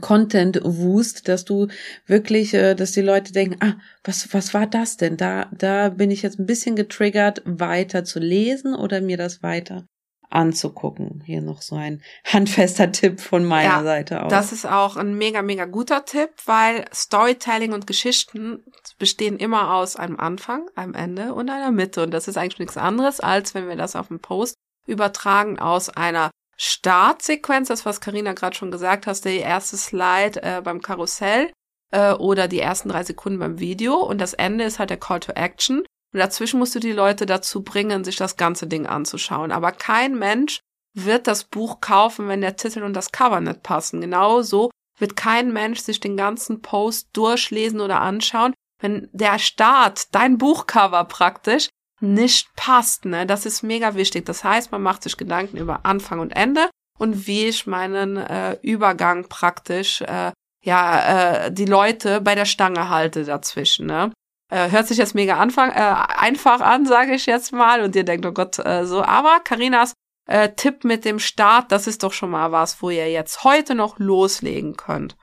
Content 0.00 0.60
wust, 0.64 1.28
dass 1.28 1.44
du 1.44 1.68
wirklich, 2.06 2.54
äh, 2.54 2.74
dass 2.74 2.92
die 2.92 3.00
Leute 3.00 3.32
denken, 3.32 3.56
ah, 3.60 3.74
was, 4.02 4.32
was 4.34 4.54
war 4.54 4.66
das 4.66 4.96
denn? 4.96 5.16
Da, 5.16 5.48
da 5.52 5.90
bin 5.90 6.10
ich 6.10 6.22
jetzt 6.22 6.38
ein 6.38 6.46
bisschen 6.46 6.76
getriggert, 6.76 7.42
weiter 7.44 8.04
zu 8.04 8.18
lesen 8.18 8.74
oder 8.74 9.00
mir 9.00 9.16
das 9.16 9.42
weiter 9.42 9.86
anzugucken. 10.30 11.22
Hier 11.24 11.40
noch 11.40 11.62
so 11.62 11.76
ein 11.76 12.02
handfester 12.24 12.90
Tipp 12.90 13.20
von 13.20 13.44
meiner 13.44 13.76
ja, 13.76 13.82
Seite 13.84 14.22
aus. 14.24 14.30
Das 14.30 14.52
ist 14.52 14.66
auch 14.66 14.96
ein 14.96 15.16
mega, 15.16 15.42
mega 15.42 15.64
guter 15.64 16.04
Tipp, 16.04 16.30
weil 16.44 16.84
Storytelling 16.92 17.72
und 17.72 17.86
Geschichten 17.86 18.64
bestehen 18.98 19.38
immer 19.38 19.74
aus 19.74 19.94
einem 19.94 20.18
Anfang, 20.18 20.68
einem 20.74 20.94
Ende 20.94 21.34
und 21.34 21.50
einer 21.50 21.70
Mitte. 21.70 22.02
Und 22.02 22.10
das 22.10 22.26
ist 22.26 22.36
eigentlich 22.36 22.58
nichts 22.58 22.76
anderes, 22.76 23.20
als 23.20 23.54
wenn 23.54 23.68
wir 23.68 23.76
das 23.76 23.94
auf 23.94 24.10
einen 24.10 24.20
Post 24.20 24.56
übertragen 24.86 25.58
aus 25.58 25.88
einer 25.88 26.30
Startsequenz, 26.56 27.68
das 27.68 27.84
was 27.84 28.00
Karina 28.00 28.32
gerade 28.32 28.56
schon 28.56 28.70
gesagt 28.70 29.06
hast, 29.06 29.24
der 29.24 29.40
erste 29.40 29.76
Slide 29.76 30.42
äh, 30.42 30.60
beim 30.62 30.80
Karussell 30.80 31.52
äh, 31.90 32.12
oder 32.12 32.48
die 32.48 32.60
ersten 32.60 32.88
drei 32.88 33.04
Sekunden 33.04 33.38
beim 33.38 33.58
Video 33.58 33.96
und 33.96 34.20
das 34.20 34.34
Ende 34.34 34.64
ist 34.64 34.78
halt 34.78 34.90
der 34.90 34.98
Call 34.98 35.20
to 35.20 35.32
Action. 35.32 35.84
Und 36.12 36.20
dazwischen 36.20 36.60
musst 36.60 36.74
du 36.74 36.78
die 36.78 36.92
Leute 36.92 37.26
dazu 37.26 37.64
bringen, 37.64 38.04
sich 38.04 38.16
das 38.16 38.36
ganze 38.36 38.68
Ding 38.68 38.86
anzuschauen. 38.86 39.50
Aber 39.50 39.72
kein 39.72 40.16
Mensch 40.16 40.60
wird 40.96 41.26
das 41.26 41.44
Buch 41.44 41.80
kaufen, 41.80 42.28
wenn 42.28 42.40
der 42.40 42.56
Titel 42.56 42.84
und 42.84 42.94
das 42.94 43.10
Cover 43.10 43.40
nicht 43.40 43.64
passen. 43.64 44.00
Genauso 44.00 44.70
wird 44.98 45.16
kein 45.16 45.52
Mensch 45.52 45.80
sich 45.80 45.98
den 45.98 46.16
ganzen 46.16 46.62
Post 46.62 47.08
durchlesen 47.14 47.80
oder 47.80 48.00
anschauen, 48.00 48.54
wenn 48.80 49.08
der 49.12 49.38
Start, 49.38 50.14
dein 50.14 50.38
Buchcover 50.38 51.04
praktisch, 51.04 51.68
nicht 52.00 52.48
passt. 52.56 53.04
Ne? 53.04 53.26
Das 53.26 53.46
ist 53.46 53.62
mega 53.62 53.94
wichtig. 53.94 54.26
Das 54.26 54.44
heißt, 54.44 54.72
man 54.72 54.82
macht 54.82 55.02
sich 55.02 55.16
Gedanken 55.16 55.56
über 55.56 55.80
Anfang 55.84 56.20
und 56.20 56.34
Ende 56.34 56.68
und 56.98 57.26
wie 57.26 57.46
ich 57.46 57.66
meinen 57.66 58.16
äh, 58.16 58.56
Übergang 58.62 59.28
praktisch, 59.28 60.00
äh, 60.02 60.32
ja, 60.64 61.46
äh, 61.46 61.52
die 61.52 61.66
Leute 61.66 62.20
bei 62.20 62.34
der 62.34 62.44
Stange 62.44 62.88
halte 62.88 63.24
dazwischen. 63.24 63.86
Ne? 63.86 64.12
Äh, 64.50 64.70
hört 64.70 64.86
sich 64.86 64.98
jetzt 64.98 65.14
mega 65.14 65.38
Anfang, 65.38 65.70
äh, 65.70 65.74
einfach 65.74 66.60
an, 66.60 66.86
sage 66.86 67.14
ich 67.14 67.26
jetzt 67.26 67.52
mal, 67.52 67.82
und 67.82 67.96
ihr 67.96 68.04
denkt, 68.04 68.26
oh 68.26 68.32
Gott, 68.32 68.58
äh, 68.58 68.86
so. 68.86 69.02
Aber 69.02 69.40
Karinas 69.40 69.94
äh, 70.26 70.50
Tipp 70.54 70.84
mit 70.84 71.04
dem 71.04 71.18
Start, 71.18 71.72
das 71.72 71.86
ist 71.86 72.02
doch 72.02 72.12
schon 72.12 72.30
mal 72.30 72.52
was, 72.52 72.80
wo 72.82 72.90
ihr 72.90 73.10
jetzt 73.10 73.44
heute 73.44 73.74
noch 73.74 73.98
loslegen 73.98 74.76
könnt. 74.76 75.16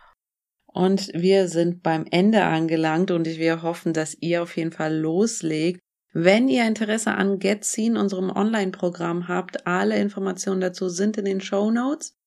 Und 0.68 1.10
wir 1.14 1.48
sind 1.48 1.84
beim 1.84 2.06
Ende 2.10 2.44
angelangt 2.44 3.12
und 3.12 3.26
wir 3.26 3.62
hoffen, 3.62 3.94
dass 3.94 4.16
ihr 4.22 4.44
auf 4.44 4.56
jeden 4.56 4.72
Fall 4.72 4.96
loslegt 4.96 5.82
wenn 6.14 6.50
ihr 6.50 6.68
Interesse 6.68 7.14
an 7.14 7.40
GetSeen, 7.40 7.96
unserem 7.96 8.30
Online-Programm 8.30 9.28
habt, 9.28 9.66
alle 9.66 9.98
Informationen 9.98 10.62
dazu 10.62 10.90
sind 10.90 11.18
in 11.18 11.26
den 11.26 11.42
Show 11.42 11.72
Notes. 11.72 12.18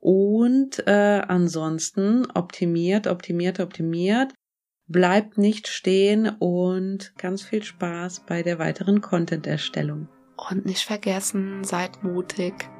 Und 0.00 0.86
äh, 0.86 1.22
ansonsten 1.26 2.26
optimiert, 2.34 3.06
optimiert, 3.06 3.60
optimiert. 3.60 4.32
Bleibt 4.86 5.38
nicht 5.38 5.68
stehen 5.68 6.28
und 6.38 7.12
ganz 7.18 7.42
viel 7.42 7.62
Spaß 7.62 8.24
bei 8.26 8.42
der 8.42 8.58
weiteren 8.58 9.00
Content-Erstellung. 9.00 10.08
Und 10.50 10.64
nicht 10.66 10.84
vergessen, 10.84 11.62
seid 11.62 12.02
mutig. 12.02 12.70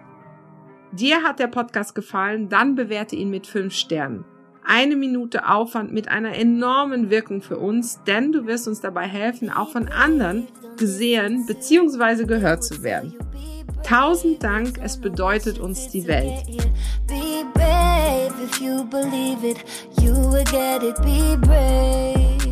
Dir 0.93 1.23
hat 1.23 1.39
der 1.39 1.49
Podcast 1.49 1.95
gefallen, 1.95 2.49
dann 2.49 2.75
bewerte 2.77 3.15
ihn 3.15 3.31
mit 3.31 3.47
fünf 3.47 3.75
Sternen 3.75 4.25
eine 4.65 4.97
Minute 4.97 5.49
Aufwand 5.49 5.93
mit 5.93 6.09
einer 6.09 6.35
enormen 6.35 7.11
Wirkung 7.11 7.43
für 7.43 7.59
uns, 7.59 8.01
denn 8.07 8.33
du 8.33 8.47
wirst 8.47 8.69
uns 8.69 8.81
dabei 8.81 9.07
helfen, 9.07 9.51
auch 9.51 9.71
von 9.71 9.89
anderen 9.89 10.47
gesehen 10.77 11.47
bzw. 11.47 12.25
gehört 12.25 12.65
zu 12.65 12.83
werden. 12.83 13.15
Tausend 13.83 14.43
Dank, 14.43 14.79
es 14.83 14.99
bedeutet 14.99 15.59
uns 15.59 15.89
die 15.89 16.07
Welt. 16.07 16.45
Be 17.07 17.45
brave. 21.43 22.48